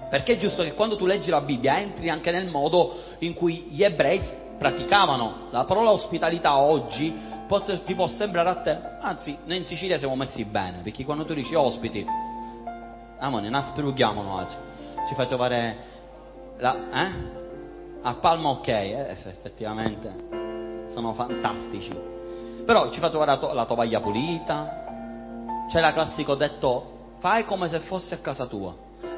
[0.10, 3.68] Perché è giusto che quando tu leggi la Bibbia entri anche nel modo in cui
[3.70, 4.22] gli ebrei
[4.58, 5.48] praticavano.
[5.52, 7.30] La parola ospitalità oggi
[7.86, 11.34] ti può sembrare a te, anzi noi in Sicilia siamo messi bene, perché quando tu
[11.34, 12.06] dici ospiti,
[13.20, 14.56] amore, non spirughiamo oggi,
[15.08, 15.78] ci faccio fare
[16.58, 17.41] la, eh?
[18.04, 21.92] A palma ok, eh, effettivamente sono fantastici.
[22.66, 27.80] Però ci faccio fare la, to- la tovaglia pulita, c'era classico detto fai come se
[27.82, 28.74] fossi a casa tua.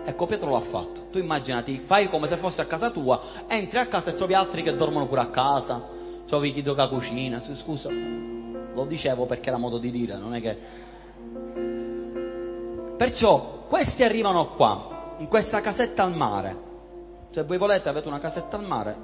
[0.05, 1.07] Ecco, Pietro lo ha fatto.
[1.11, 4.61] Tu immaginati, fai come se fossi a casa tua, entri a casa e trovi altri
[4.61, 5.81] che dormono pure a casa,
[6.27, 7.41] trovi chi gioca cucina.
[7.41, 10.57] Scusa, lo dicevo perché era modo di dire, non è che...
[12.97, 16.71] Perciò, questi arrivano qua, in questa casetta al mare.
[17.34, 18.95] Se voi volete, avete una casetta al mare,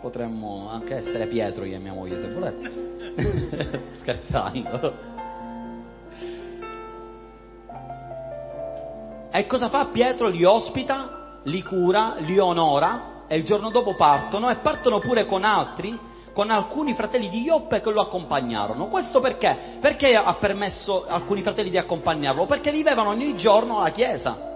[0.00, 3.84] potremmo anche essere Pietro io e mia moglie, se volete.
[4.02, 4.94] Scherzando.
[9.30, 10.26] E cosa fa Pietro?
[10.26, 15.44] Li ospita, li cura, li onora e il giorno dopo partono e partono pure con
[15.44, 15.96] altri,
[16.32, 18.88] con alcuni fratelli di Ioppe che lo accompagnarono.
[18.88, 19.76] Questo perché?
[19.80, 22.44] Perché ha permesso alcuni fratelli di accompagnarlo?
[22.44, 24.54] Perché vivevano ogni giorno alla chiesa.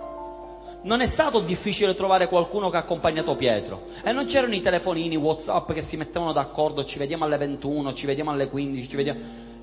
[0.82, 3.88] Non è stato difficile trovare qualcuno che ha accompagnato Pietro.
[4.02, 8.06] E non c'erano i telefonini, Whatsapp che si mettevano d'accordo, ci vediamo alle 21, ci
[8.06, 9.20] vediamo alle 15, ci vediamo...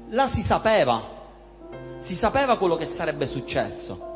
[0.09, 1.03] Là si sapeva,
[1.99, 4.15] si sapeva quello che sarebbe successo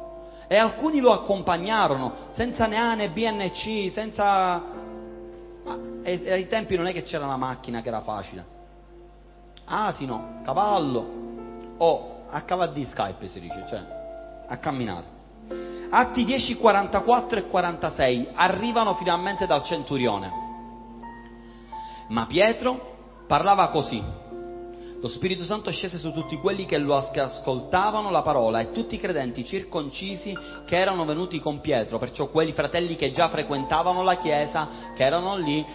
[0.51, 4.61] e alcuni lo accompagnarono senza neanche BNC, senza...
[6.03, 8.45] E, ai tempi non è che c'era la macchina che era facile.
[9.63, 13.81] Asino, cavallo o a cavallo di Skype si dice, cioè
[14.45, 15.20] a camminare.
[15.89, 20.31] Atti 10, 44 e 46 arrivano finalmente dal centurione.
[22.09, 24.03] Ma Pietro parlava così
[25.01, 28.99] lo Spirito Santo scese su tutti quelli che lo ascoltavano la parola e tutti i
[28.99, 30.37] credenti circoncisi
[30.67, 35.37] che erano venuti con Pietro, perciò quelli fratelli che già frequentavano la chiesa, che erano
[35.37, 35.65] lì,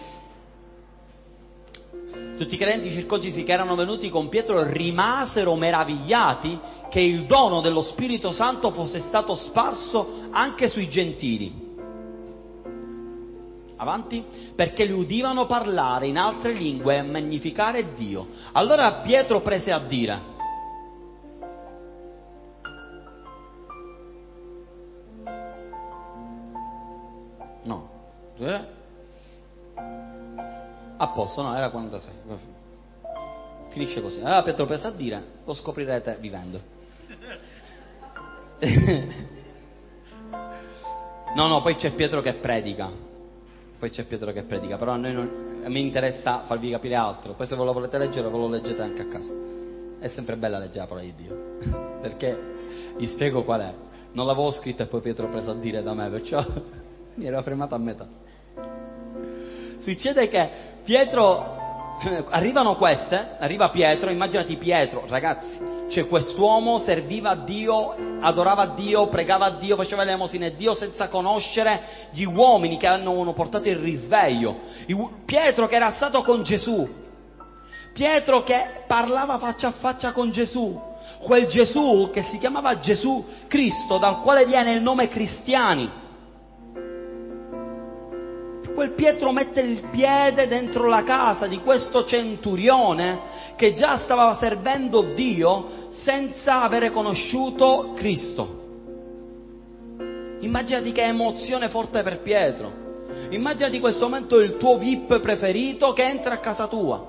[2.37, 6.57] tutti i credenti circoncisi che erano venuti con Pietro rimasero meravigliati
[6.89, 11.65] che il dono dello Spirito Santo fosse stato sparso anche sui gentili.
[13.75, 14.23] Avanti?
[14.55, 18.27] Perché li udivano parlare in altre lingue e magnificare Dio.
[18.53, 20.21] Allora Pietro prese a dire,
[27.63, 27.89] no,
[28.39, 28.75] Eh?
[30.97, 32.13] A posto, no, era 46.
[33.69, 34.19] Finisce così.
[34.19, 36.59] Allora Pietro pensa a dire, lo scoprirete vivendo.
[41.35, 42.89] no, no, poi c'è Pietro che predica.
[43.77, 47.33] Poi c'è Pietro che predica, però a noi non, me interessa farvi capire altro.
[47.33, 49.31] Poi se ve lo volete leggere, ve lo leggete anche a casa.
[49.99, 51.99] È sempre bella leggere la parola di Dio.
[52.01, 52.55] Perché
[52.97, 53.73] vi spiego qual è.
[54.13, 56.43] Non l'avevo scritto e poi Pietro ha preso a dire da me, perciò
[57.15, 58.07] mi era fermato a metà.
[59.79, 60.49] Succede che
[60.87, 61.55] Pietro
[62.29, 65.59] arrivano queste, arriva Pietro, immaginati Pietro, ragazzi,
[65.89, 72.07] cioè quest'uomo serviva a Dio, adorava Dio, pregava Dio, faceva le a Dio senza conoscere
[72.11, 74.59] gli uomini che hanno portato il risveglio.
[75.25, 76.87] Pietro che era stato con Gesù,
[77.91, 80.81] Pietro che parlava faccia a faccia con Gesù,
[81.21, 86.05] quel Gesù che si chiamava Gesù Cristo, dal quale viene il nome cristiani
[88.77, 95.15] quel Pietro mette il piede dentro la casa di questo centurione che già stava servendo
[95.15, 98.65] Dio senza avere conosciuto Cristo.
[100.41, 102.71] Immaginati che emozione forte per Pietro.
[103.31, 107.03] Immaginati questo momento il tuo VIP preferito che entra a casa tua.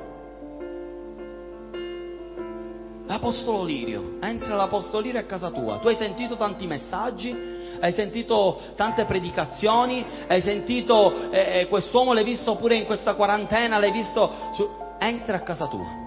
[3.04, 5.76] L'Apostolo Lirio, entra l'Apostolo Lirio a casa tua.
[5.80, 12.24] Tu hai sentito tanti messaggi, hai sentito tante predicazioni, hai sentito eh, eh, quest'uomo l'hai
[12.24, 14.30] visto pure in questa quarantena, l'hai visto...
[14.52, 14.86] Su...
[14.98, 16.06] Entra a casa tua.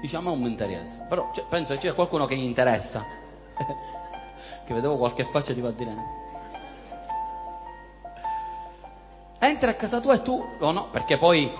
[0.00, 3.04] Diciamo non mi interessa, però cioè, penso che c'è qualcuno che gli interessa.
[4.64, 5.92] che vedevo qualche faccia di va dire.
[9.40, 11.52] Entra a casa tua e tu, o no, perché poi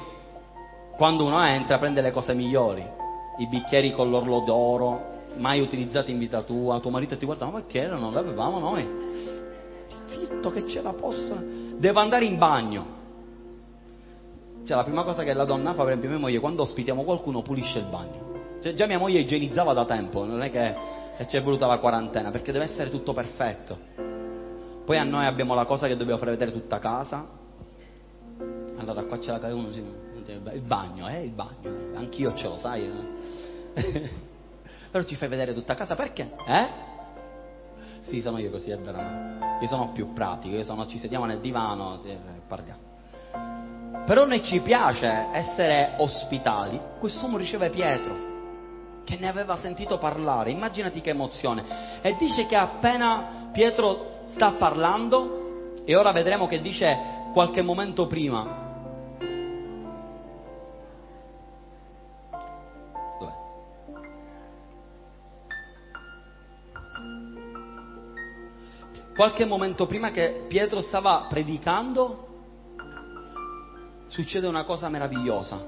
[0.96, 2.84] quando uno entra prende le cose migliori,
[3.38, 7.64] i bicchieri con l'orlo d'oro, mai utilizzate in vita tua, tuo marito ti guarda, ma
[7.64, 7.97] che era?
[7.97, 8.86] Non l'avevamo noi.
[10.07, 11.36] Zitto che ce la posso.
[11.76, 12.97] Devo andare in bagno.
[14.64, 17.43] Cioè la prima cosa che la donna fa per esempio mia moglie quando ospitiamo qualcuno
[17.43, 18.26] pulisce il bagno.
[18.61, 22.30] Cioè, già mia moglie igienizzava da tempo, non è che, ci è voluta la quarantena,
[22.30, 23.78] perché deve essere tutto perfetto.
[24.84, 27.28] Poi a noi abbiamo la cosa che dobbiamo fare vedere tutta casa.
[28.76, 31.97] Allora qua c'è la uno, sì, il bagno, eh, il bagno.
[31.97, 32.91] Anch'io ce lo sai.
[33.74, 34.11] Eh?
[34.91, 36.30] Però ci fai vedere tutta casa perché?
[36.47, 36.66] Eh?
[38.01, 38.99] Sì, sono io così, è vero.
[39.61, 42.86] Io sono più pratico, io sono, ci sediamo nel divano e eh, parliamo.
[44.07, 46.80] Però noi ci piace essere ospitali.
[46.99, 48.16] Quest'uomo riceve Pietro,
[49.05, 50.51] che ne aveva sentito parlare.
[50.51, 52.01] Immaginati che emozione.
[52.01, 56.97] E dice che appena Pietro sta parlando, e ora vedremo che dice
[57.32, 58.68] qualche momento prima,
[69.19, 72.27] qualche momento prima che Pietro stava predicando,
[74.07, 75.59] succede una cosa meravigliosa,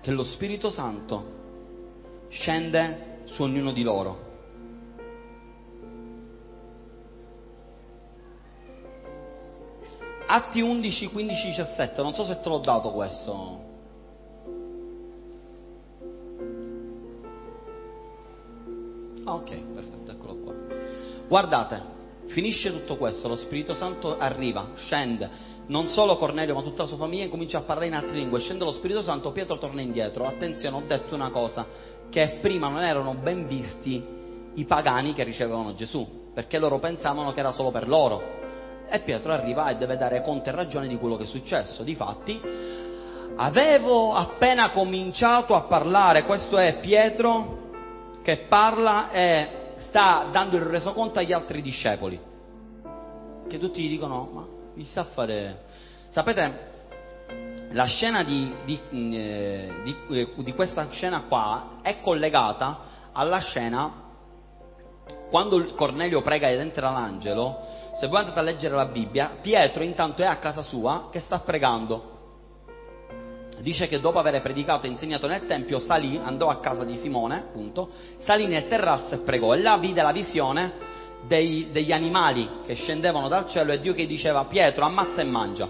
[0.00, 4.30] che lo Spirito Santo scende su ognuno di loro.
[10.28, 13.60] Atti 11, 15, 17, non so se te l'ho dato questo.
[19.24, 19.71] Ah, ok.
[21.32, 21.80] Guardate,
[22.26, 25.30] finisce tutto questo, lo Spirito Santo arriva, scende,
[25.68, 28.64] non solo Cornelio ma tutta la sua famiglia comincia a parlare in altre lingue, scende
[28.64, 30.26] lo Spirito Santo, Pietro torna indietro.
[30.26, 31.64] Attenzione, ho detto una cosa,
[32.10, 34.04] che prima non erano ben visti
[34.56, 38.22] i pagani che ricevevano Gesù, perché loro pensavano che era solo per loro.
[38.86, 41.82] E Pietro arriva e deve dare conto e ragione di quello che è successo.
[41.82, 42.38] Difatti,
[43.36, 49.60] avevo appena cominciato a parlare, questo è Pietro che parla e
[49.92, 52.18] sta dando il resoconto agli altri discepoli,
[53.46, 55.64] che tutti gli dicono, ma mi sa fare...
[56.08, 56.70] Sapete,
[57.72, 62.80] la scena di, di, eh, di, eh, di questa scena qua è collegata
[63.12, 64.00] alla scena
[65.28, 67.58] quando Cornelio prega ed entra l'angelo,
[67.94, 71.38] se voi andate a leggere la Bibbia, Pietro intanto è a casa sua che sta
[71.40, 72.11] pregando
[73.62, 77.36] dice che dopo aver predicato e insegnato nel Tempio salì, andò a casa di Simone,
[77.36, 80.72] appunto, salì nel terrazzo e pregò e là vide la visione
[81.26, 85.68] dei, degli animali che scendevano dal cielo e Dio che diceva Pietro ammazza e mangia.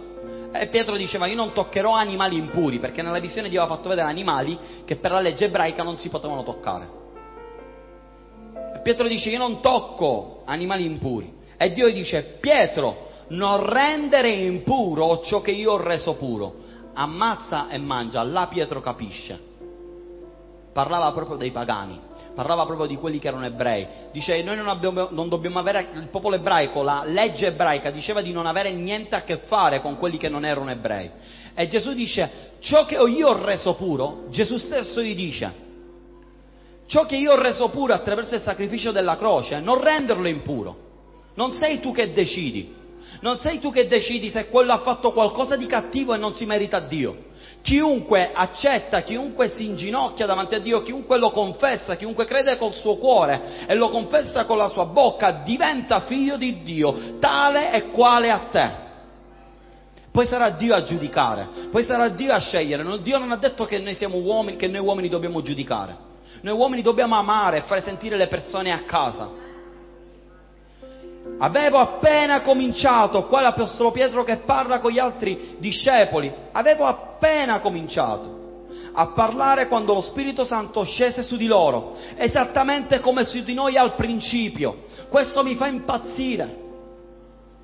[0.54, 4.08] E Pietro diceva io non toccherò animali impuri perché nella visione Dio aveva fatto vedere
[4.08, 7.00] animali che per la legge ebraica non si potevano toccare.
[8.74, 11.40] E Pietro dice io non tocco animali impuri.
[11.58, 16.61] E Dio dice Pietro non rendere impuro ciò che io ho reso puro
[16.94, 19.50] ammazza e mangia, là Pietro capisce.
[20.72, 22.00] parlava proprio dei pagani,
[22.34, 23.86] parlava proprio di quelli che erano ebrei.
[24.10, 28.32] Dice, noi non, abbiamo, non dobbiamo avere, il popolo ebraico, la legge ebraica diceva di
[28.32, 31.10] non avere niente a che fare con quelli che non erano ebrei.
[31.54, 35.52] E Gesù dice, ciò che io ho reso puro, Gesù stesso gli dice,
[36.86, 40.76] ciò che io ho reso puro attraverso il sacrificio della croce, non renderlo impuro.
[41.34, 42.80] Non sei tu che decidi.
[43.20, 46.44] Non sei tu che decidi se quello ha fatto qualcosa di cattivo e non si
[46.44, 47.30] merita Dio.
[47.62, 52.96] Chiunque accetta, chiunque si inginocchia davanti a Dio, chiunque lo confessa, chiunque crede col suo
[52.96, 58.30] cuore e lo confessa con la sua bocca, diventa figlio di Dio, tale e quale
[58.30, 58.70] a te.
[60.10, 62.84] Poi sarà Dio a giudicare, poi sarà Dio a scegliere.
[63.00, 66.10] Dio non ha detto che noi siamo uomini, che noi uomini dobbiamo giudicare.
[66.42, 69.41] Noi uomini dobbiamo amare e fare sentire le persone a casa.
[71.42, 78.40] Avevo appena cominciato, qua l'Apostolo Pietro che parla con gli altri discepoli, avevo appena cominciato
[78.92, 83.76] a parlare quando lo Spirito Santo scese su di loro, esattamente come su di noi
[83.76, 84.84] al principio.
[85.08, 86.60] Questo mi fa impazzire.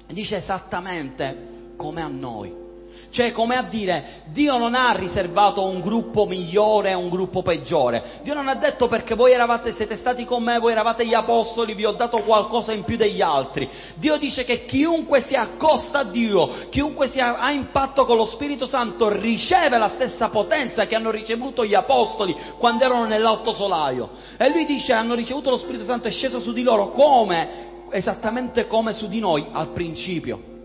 [0.08, 2.67] Dice esattamente come a noi.
[3.10, 8.20] Cioè, come a dire, Dio non ha riservato un gruppo migliore e un gruppo peggiore.
[8.22, 11.74] Dio non ha detto perché voi eravate, siete stati con me, voi eravate gli apostoli,
[11.74, 13.68] vi ho dato qualcosa in più degli altri.
[13.94, 18.26] Dio dice che chiunque si accosta a Dio, chiunque si ha, ha impatto con lo
[18.26, 24.10] Spirito Santo, riceve la stessa potenza che hanno ricevuto gli apostoli quando erano nell'alto solaio.
[24.36, 28.66] E lui dice, hanno ricevuto lo Spirito Santo, è sceso su di loro come, esattamente
[28.66, 30.56] come su di noi al principio.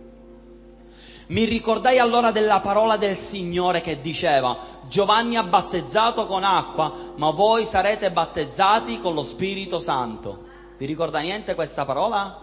[1.28, 7.30] Mi ricordai allora della parola del Signore che diceva, Giovanni ha battezzato con acqua, ma
[7.30, 10.52] voi sarete battezzati con lo Spirito Santo.
[10.78, 12.40] Vi ricorda niente questa parola?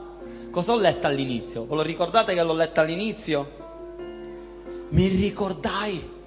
[0.50, 1.66] Cosa ho letto all'inizio?
[1.66, 3.58] Ve lo ricordate che l'ho letta all'inizio?
[4.88, 6.18] Mi ricordai.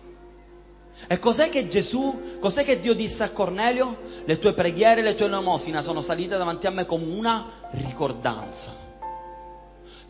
[1.07, 3.97] E cos'è che Gesù, cos'è che Dio disse a Cornelio?
[4.25, 8.81] Le tue preghiere, le tue elemosina sono salite davanti a me come una ricordanza.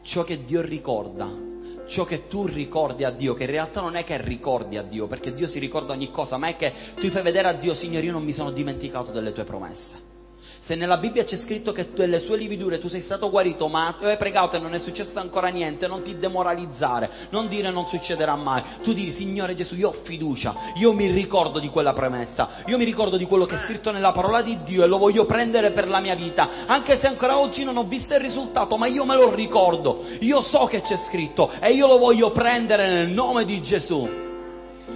[0.01, 1.51] Ciò che Dio ricorda
[1.87, 5.07] ciò che tu ricordi a Dio, che in realtà non è che ricordi a Dio,
[5.07, 8.05] perché Dio si ricorda ogni cosa, ma è che tu fai vedere a Dio, Signore,
[8.05, 10.12] io non mi sono dimenticato delle tue promesse.
[10.61, 14.05] Se nella Bibbia c'è scritto che delle sue lividure tu sei stato guarito, ma tu
[14.05, 18.35] hai pregato e non è successo ancora niente, non ti demoralizzare, non dire non succederà
[18.35, 18.63] mai.
[18.81, 22.85] Tu dici, Signore Gesù, io ho fiducia, io mi ricordo di quella premessa, io mi
[22.85, 25.87] ricordo di quello che è scritto nella parola di Dio e lo voglio prendere per
[25.87, 29.15] la mia vita, anche se ancora oggi non ho visto il risultato, ma io me
[29.15, 33.61] lo ricordo, io so che c'è scritto e io lo voglio prendere nel nome di
[33.61, 34.31] Gesù.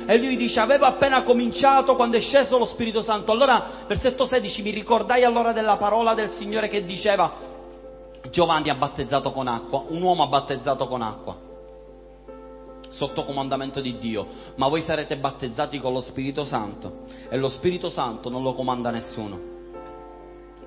[0.05, 3.31] E lui dice, avevo appena cominciato quando è sceso lo Spirito Santo.
[3.31, 7.33] Allora, versetto 16, mi ricordai allora della parola del Signore che diceva,
[8.29, 11.35] Giovanni ha battezzato con acqua, un uomo ha battezzato con acqua,
[12.89, 17.89] sotto comandamento di Dio, ma voi sarete battezzati con lo Spirito Santo e lo Spirito
[17.89, 19.55] Santo non lo comanda nessuno.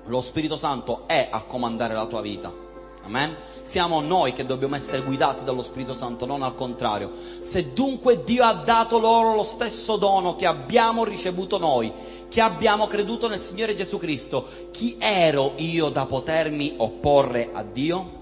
[0.05, 2.69] Lo Spirito Santo è a comandare la tua vita.
[3.11, 3.35] Amen?
[3.65, 7.11] Siamo noi che dobbiamo essere guidati dallo Spirito Santo, non al contrario.
[7.49, 11.91] Se dunque Dio ha dato loro lo stesso dono che abbiamo ricevuto noi,
[12.29, 18.19] che abbiamo creduto nel Signore Gesù Cristo, chi ero io da potermi opporre a Dio?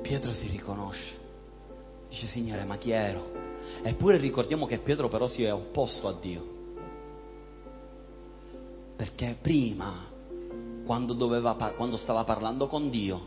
[0.00, 1.14] Pietro si riconosce,
[2.08, 3.36] dice Signore, ma chi ero?
[3.82, 6.56] Eppure ricordiamo che Pietro però si è opposto a Dio.
[8.96, 10.07] Perché prima
[10.88, 13.20] quando, doveva, quando stava parlando con Dio,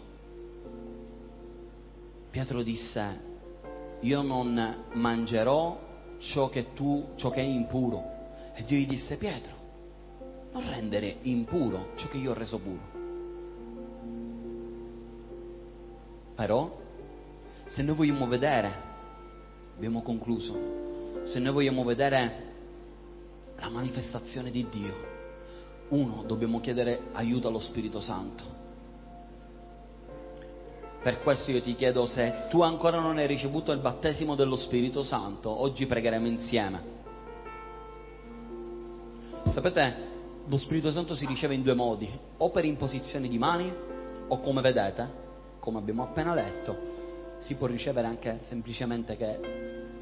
[2.32, 3.22] Pietro disse,
[3.99, 5.80] io non mangerò
[6.18, 8.03] ciò che, tu, ciò che è impuro.
[8.55, 9.53] E Dio gli disse, Pietro,
[10.53, 12.82] non rendere impuro ciò che io ho reso puro.
[16.34, 16.80] Però,
[17.68, 18.74] se noi vogliamo vedere,
[19.76, 22.53] abbiamo concluso, se noi vogliamo vedere
[23.57, 25.11] la manifestazione di Dio,
[25.92, 28.60] uno, dobbiamo chiedere aiuto allo Spirito Santo.
[31.02, 35.04] Per questo io ti chiedo se tu ancora non hai ricevuto il battesimo dello Spirito
[35.04, 37.00] Santo, oggi pregheremo insieme.
[39.50, 40.10] Sapete,
[40.46, 43.74] lo Spirito Santo si riceve in due modi, o per imposizione di mani,
[44.28, 45.10] o come vedete,
[45.60, 46.89] come abbiamo appena letto,
[47.39, 49.39] si può ricevere anche semplicemente che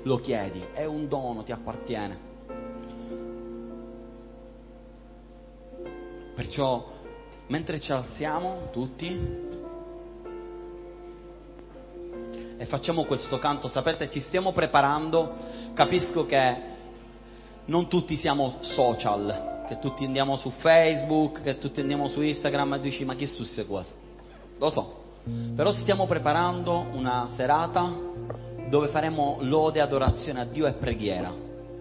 [0.04, 2.29] lo chiedi, è un dono, ti appartiene.
[6.40, 6.86] Perciò,
[7.48, 9.08] mentre ci alziamo tutti
[12.58, 15.36] e facciamo questo canto, sapete, ci stiamo preparando,
[15.74, 16.56] capisco che
[17.66, 22.80] non tutti siamo social, che tutti andiamo su Facebook, che tutti andiamo su Instagram e
[22.80, 23.94] dici ma chi su queste cose?
[24.60, 24.96] Lo so,
[25.54, 27.94] però stiamo preparando una serata
[28.70, 31.34] dove faremo lode, adorazione a Dio e preghiera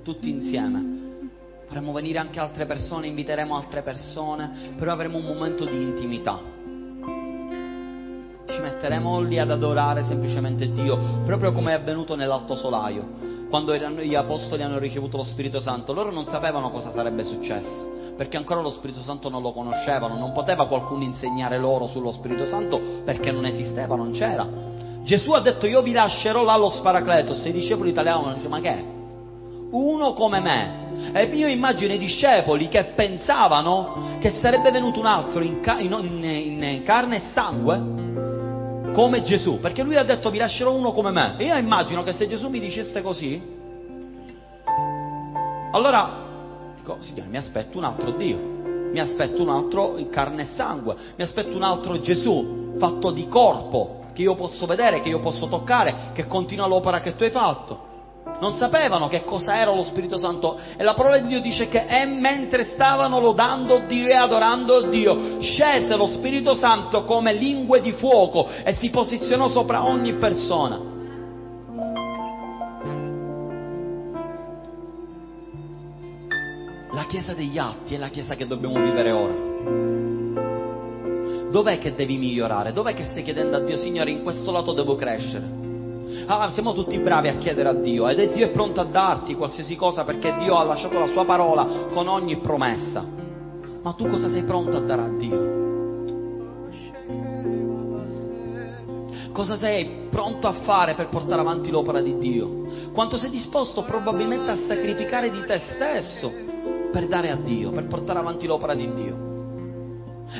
[0.03, 0.98] tutti insieme.
[1.69, 6.41] Faremo venire anche altre persone, inviteremo altre persone, però avremo un momento di intimità.
[8.47, 13.37] Ci metteremo lì ad adorare semplicemente Dio, proprio come è avvenuto nell'alto solaio.
[13.51, 18.39] Quando gli apostoli hanno ricevuto lo Spirito Santo, loro non sapevano cosa sarebbe successo, perché
[18.39, 23.03] ancora lo Spirito Santo non lo conoscevano, non poteva qualcuno insegnare loro sullo Spirito Santo
[23.05, 24.47] perché non esisteva, non c'era.
[25.03, 28.61] Gesù ha detto io vi lascerò là lo Sparacletos, e i discepoli italiani dicono ma
[28.61, 28.85] che è?
[29.71, 35.43] Uno come me, e io immagino i discepoli che pensavano che sarebbe venuto un altro
[35.43, 40.39] in, ca- in, in, in, carne e sangue come Gesù, perché lui ha detto vi
[40.39, 41.35] lascerò uno come me.
[41.39, 43.41] E io immagino che se Gesù mi dicesse così,
[45.71, 46.27] allora
[46.77, 48.39] dico, signore, mi aspetto un altro Dio,
[48.93, 53.29] mi aspetto un altro in carne e sangue, mi aspetto un altro Gesù fatto di
[53.29, 57.31] corpo, che io posso vedere, che io posso toccare, che continua l'opera che tu hai
[57.31, 57.88] fatto
[58.41, 61.87] non sapevano che cosa era lo Spirito Santo e la parola di Dio dice che
[61.87, 67.93] e mentre stavano lodando Dio e adorando Dio, scese lo Spirito Santo come lingue di
[67.93, 70.97] fuoco e si posizionò sopra ogni persona.
[76.93, 79.47] La Chiesa degli atti è la Chiesa che dobbiamo vivere ora.
[81.51, 82.73] Dov'è che devi migliorare?
[82.73, 85.68] Dov'è che stai chiedendo a Dio, Signore, in questo lato devo crescere?
[86.27, 89.35] Ah, siamo tutti bravi a chiedere a Dio ed è Dio è pronto a darti
[89.35, 93.05] qualsiasi cosa perché Dio ha lasciato la sua parola con ogni promessa.
[93.83, 95.57] Ma tu cosa sei pronto a dare a Dio?
[99.33, 102.91] Cosa sei pronto a fare per portare avanti l'opera di Dio?
[102.93, 106.33] Quanto sei disposto probabilmente a sacrificare di te stesso
[106.91, 109.28] per dare a Dio, per portare avanti l'opera di Dio?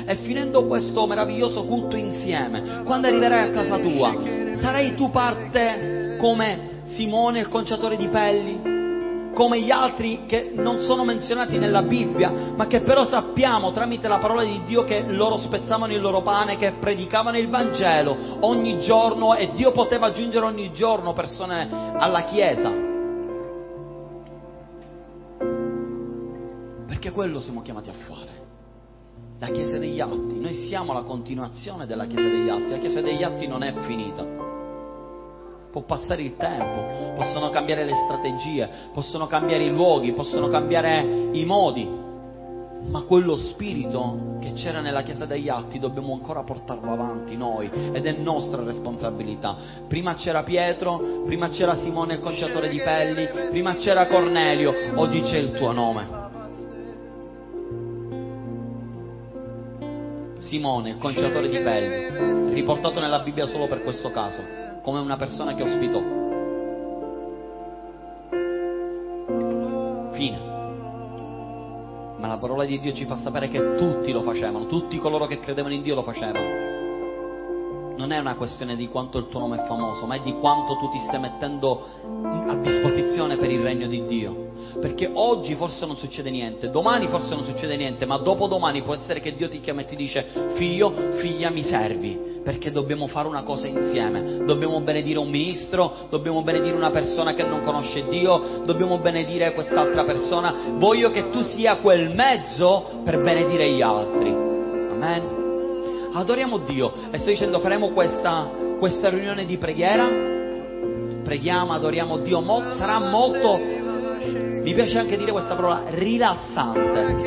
[0.05, 4.15] E finendo questo meraviglioso culto insieme, quando arriverai a casa tua,
[4.53, 8.77] sarai tu parte come Simone il conciatore di pelli?
[9.39, 14.17] come gli altri che non sono menzionati nella Bibbia, ma che però sappiamo tramite la
[14.17, 19.35] parola di Dio che loro spezzavano il loro pane, che predicavano il Vangelo ogni giorno
[19.35, 22.69] e Dio poteva aggiungere ogni giorno persone alla Chiesa.
[26.87, 28.38] Perché quello siamo chiamati a fare
[29.39, 30.39] la Chiesa degli Atti.
[30.39, 32.69] Noi siamo la continuazione della Chiesa degli Atti.
[32.69, 34.47] La Chiesa degli Atti non è finita.
[35.71, 41.45] Può passare il tempo, possono cambiare le strategie, possono cambiare i luoghi, possono cambiare i
[41.45, 41.87] modi,
[42.87, 48.03] ma quello spirito che c'era nella Chiesa degli Atti dobbiamo ancora portarlo avanti noi ed
[48.03, 49.55] è nostra responsabilità.
[49.87, 55.37] Prima c'era Pietro, prima c'era Simone il conciatore di pelli, prima c'era Cornelio, oggi c'è
[55.37, 56.18] il tuo nome.
[60.49, 64.41] Simone, il conciatore di pelli, riportato nella Bibbia solo per questo caso,
[64.81, 66.01] come una persona che ospitò.
[70.11, 70.37] Fine.
[72.17, 75.39] Ma la parola di Dio ci fa sapere che tutti lo facevano, tutti coloro che
[75.39, 76.78] credevano in Dio lo facevano.
[77.99, 80.77] Non è una questione di quanto il tuo nome è famoso, ma è di quanto
[80.77, 81.85] tu ti stai mettendo
[82.47, 84.51] a disposizione per il regno di Dio.
[84.79, 89.19] Perché oggi forse non succede niente, domani forse non succede niente, ma dopodomani può essere
[89.19, 93.43] che Dio ti chiama e ti dice figlio, figlia mi servi, perché dobbiamo fare una
[93.43, 98.97] cosa insieme, dobbiamo benedire un ministro, dobbiamo benedire una persona che non conosce Dio, dobbiamo
[98.99, 104.29] benedire quest'altra persona, voglio che tu sia quel mezzo per benedire gli altri.
[104.29, 105.38] Amen.
[106.13, 110.07] Adoriamo Dio e sto dicendo faremo questa, questa riunione di preghiera,
[111.23, 113.87] preghiamo, adoriamo Dio, Mol, sarà molto
[114.69, 117.23] mi piace anche dire questa parola, rilassante.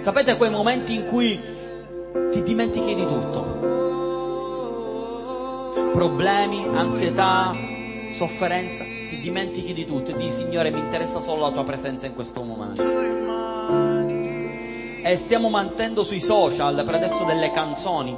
[0.00, 1.38] Sapete quei momenti in cui
[2.32, 3.44] ti dimentichi di tutto?
[5.92, 7.54] Problemi, ansietà,
[8.16, 12.14] sofferenza, ti dimentichi di tutto e dici Signore mi interessa solo la tua presenza in
[12.14, 14.05] questo momento.
[15.02, 18.16] E stiamo mantenendo sui social per adesso delle canzoni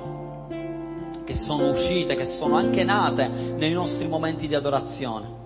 [1.25, 5.37] che sono uscite, che sono anche nate nei nostri momenti di adorazione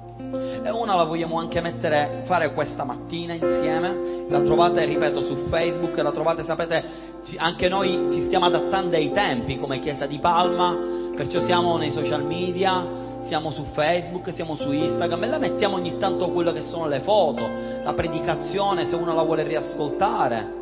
[0.65, 5.97] e una la vogliamo anche mettere, fare questa mattina insieme, la trovate, ripeto, su Facebook,
[5.99, 6.85] la trovate, sapete,
[7.37, 12.25] anche noi ci stiamo adattando ai tempi come Chiesa di Palma, perciò siamo nei social
[12.25, 16.87] media, siamo su Facebook, siamo su Instagram e la mettiamo ogni tanto quello che sono
[16.87, 17.49] le foto,
[17.83, 20.61] la predicazione se uno la vuole riascoltare.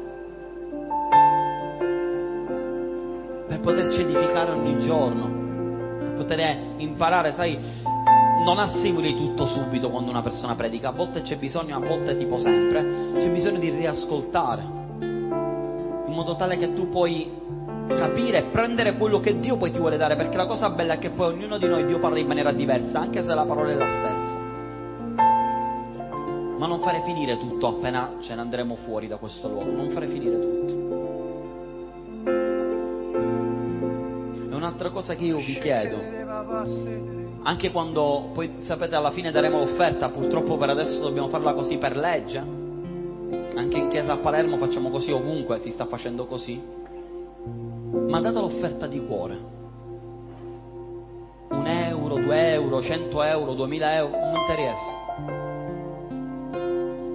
[3.62, 7.58] Poterci edificare ogni giorno, per poter imparare, sai,
[8.44, 12.38] non assimili tutto subito quando una persona predica, a volte c'è bisogno, a volte tipo
[12.38, 14.62] sempre, c'è bisogno di riascoltare,
[15.00, 17.30] in modo tale che tu puoi
[17.88, 20.98] capire e prendere quello che Dio poi ti vuole dare, perché la cosa bella è
[20.98, 23.74] che poi ognuno di noi Dio parla in maniera diversa, anche se la parola è
[23.74, 24.40] la stessa.
[26.60, 30.08] ma non fare finire tutto appena ce ne andremo fuori da questo luogo, non fare
[30.08, 31.19] finire tutto.
[34.70, 35.96] Un'altra cosa che io vi chiedo,
[37.42, 41.96] anche quando poi sapete alla fine daremo l'offerta, purtroppo per adesso dobbiamo farla così per
[41.96, 46.62] legge, anche in chiesa a Palermo facciamo così ovunque, si sta facendo così,
[48.06, 49.58] ma date l'offerta di cuore.
[51.50, 54.99] Un euro, due euro, cento euro, duemila euro, non mi interessa.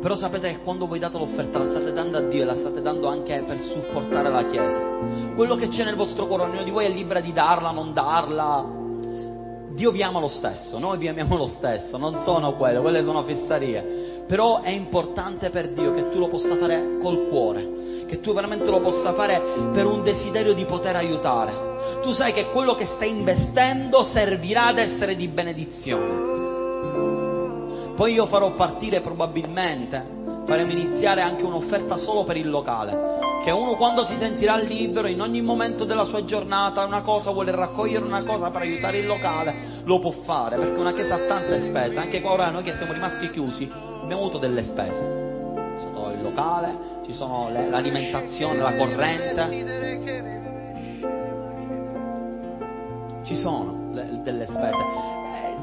[0.05, 2.79] Però sapete che quando voi date l'offerta la state dando a Dio e la state
[2.79, 4.83] dando anche per supportare la Chiesa.
[5.33, 8.63] Quello che c'è nel vostro cuore, ognuno di voi è libero di darla, non darla.
[9.73, 13.23] Dio vi ama lo stesso, noi vi amiamo lo stesso, non sono quelle, quelle sono
[13.23, 14.21] fissarie.
[14.27, 18.69] Però è importante per Dio che tu lo possa fare col cuore, che tu veramente
[18.69, 19.41] lo possa fare
[19.73, 24.77] per un desiderio di poter aiutare tu sai che quello che stai investendo servirà ad
[24.77, 26.34] essere di benedizione.
[27.95, 33.75] Poi io farò partire probabilmente, faremo iniziare anche un'offerta solo per il locale, che uno
[33.75, 38.23] quando si sentirà libero in ogni momento della sua giornata una cosa, vuole raccogliere una
[38.23, 42.21] cosa per aiutare il locale, lo può fare, perché una chiesa ha tante spese, anche
[42.21, 43.71] qua ora noi che siamo rimasti chiusi
[44.05, 45.23] abbiamo avuto delle spese.
[45.77, 49.73] C'è stato il locale, ci sono le, l'alimentazione, la corrente,
[53.23, 55.04] ci sono le, delle spese.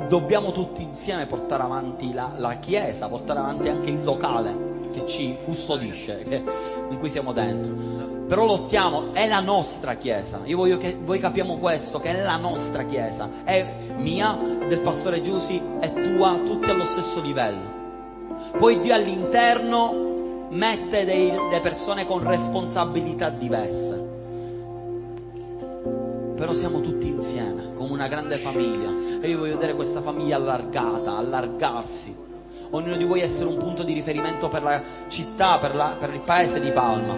[0.09, 5.37] Dobbiamo tutti insieme portare avanti la, la, Chiesa, portare avanti anche il locale che ci
[5.45, 6.43] custodisce, che,
[6.91, 8.01] in cui siamo dentro.
[8.27, 10.41] Però lottiamo, è la nostra Chiesa.
[10.45, 13.29] Io voglio che voi capiamo questo, che è la nostra Chiesa.
[13.45, 14.39] È mia,
[14.69, 17.81] del pastore Giusi, è tua, tutti allo stesso livello.
[18.59, 24.02] Poi Dio all'interno mette delle persone con responsabilità diverse
[26.43, 29.21] però siamo tutti insieme, come una grande famiglia.
[29.21, 32.13] E io voglio vedere questa famiglia allargata, allargarsi.
[32.71, 36.23] Ognuno di voi essere un punto di riferimento per la città, per, la, per il
[36.23, 37.15] paese di Palma.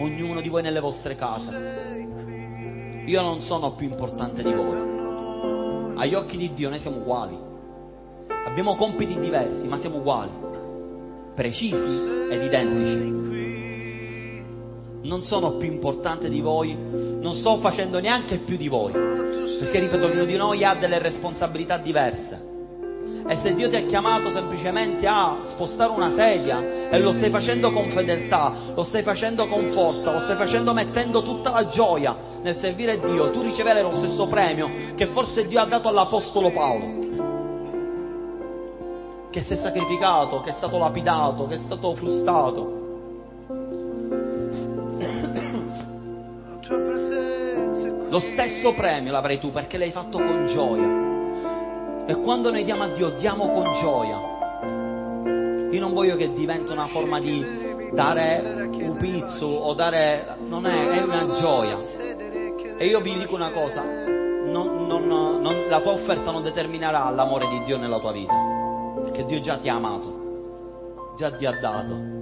[0.00, 3.04] Ognuno di voi nelle vostre case.
[3.06, 5.94] Io non sono più importante di voi.
[5.94, 7.38] Agli occhi di Dio noi siamo uguali.
[8.46, 10.32] Abbiamo compiti diversi, ma siamo uguali.
[11.36, 13.23] Precisi ed identici
[15.04, 20.06] non sono più importante di voi, non sto facendo neanche più di voi, perché ripeto,
[20.06, 22.52] ognuno di noi ha delle responsabilità diverse.
[23.26, 27.70] E se Dio ti ha chiamato semplicemente a spostare una sedia e lo stai facendo
[27.72, 32.56] con fedeltà, lo stai facendo con forza, lo stai facendo mettendo tutta la gioia nel
[32.56, 37.02] servire Dio, tu riceverai lo stesso premio che forse Dio ha dato all'Apostolo Paolo,
[39.30, 42.83] che si è sacrificato, che è stato lapidato, che è stato frustato
[48.08, 52.06] Lo stesso premio l'avrai tu perché l'hai fatto con gioia.
[52.06, 54.32] E quando noi diamo a Dio, diamo con gioia.
[55.72, 57.44] Io non voglio che diventi una forma di
[57.92, 60.36] dare un pizzo o dare...
[60.46, 61.78] Non è, è una gioia.
[62.76, 67.48] E io vi dico una cosa, non, non, non, la tua offerta non determinerà l'amore
[67.48, 68.34] di Dio nella tua vita,
[69.02, 72.13] perché Dio già ti ha amato, già ti ha dato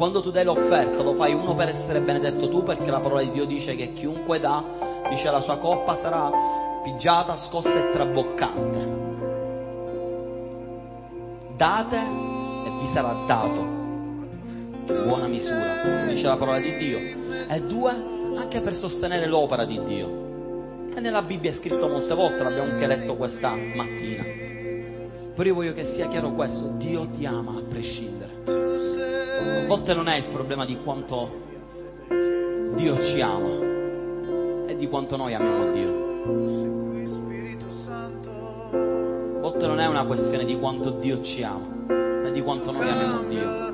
[0.00, 3.32] quando tu dai l'offerta lo fai uno per essere benedetto tu, perché la parola di
[3.32, 4.64] Dio dice che chiunque dà,
[5.10, 6.30] dice la sua coppa sarà
[6.82, 8.78] pigiata, scossa e traboccante.
[11.54, 13.62] Date e vi sarà dato.
[14.86, 16.98] Buona misura, dice la parola di Dio.
[17.46, 17.90] E due,
[18.38, 20.08] anche per sostenere l'opera di Dio.
[20.94, 24.24] E nella Bibbia è scritto molte volte, l'abbiamo anche letto questa mattina.
[25.34, 28.19] Però io voglio che sia chiaro questo, Dio ti ama a prescindere.
[29.40, 31.30] A volte non è il problema di quanto
[32.76, 35.88] Dio ci ama, è di quanto noi amiamo Dio.
[39.36, 42.88] A volte non è una questione di quanto Dio ci ama, è di quanto noi
[42.88, 43.68] amiamo Dio.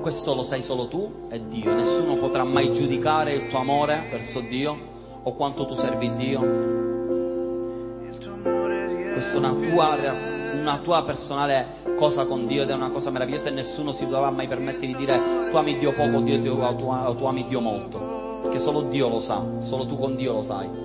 [0.00, 4.40] Questo lo sai solo tu e Dio, nessuno potrà mai giudicare il tuo amore verso
[4.40, 4.76] Dio
[5.22, 6.85] o quanto tu servi Dio
[9.26, 9.96] questa una tua,
[10.54, 14.30] una tua personale cosa con Dio ed è una cosa meravigliosa e nessuno si dovrà
[14.30, 18.40] mai permettere di dire tu ami Dio poco, Dio ti, tu, tu ami Dio molto,
[18.42, 20.84] perché solo Dio lo sa, solo tu con Dio lo sai.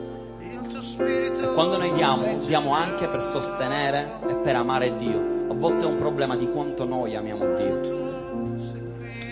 [0.98, 5.30] E quando noi diamo, diamo anche per sostenere e per amare Dio.
[5.50, 7.80] A volte è un problema di quanto noi amiamo Dio,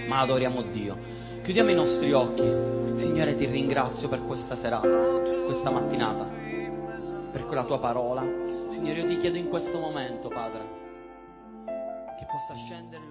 [0.07, 0.97] ma adoriamo Dio.
[1.43, 2.77] Chiudiamo i nostri occhi.
[2.95, 4.89] Signore, ti ringrazio per questa serata,
[5.45, 6.27] questa mattinata,
[7.31, 8.48] per quella tua parola.
[8.69, 10.61] Signore, io ti chiedo in questo momento, Padre,
[12.17, 13.08] che possa scendere.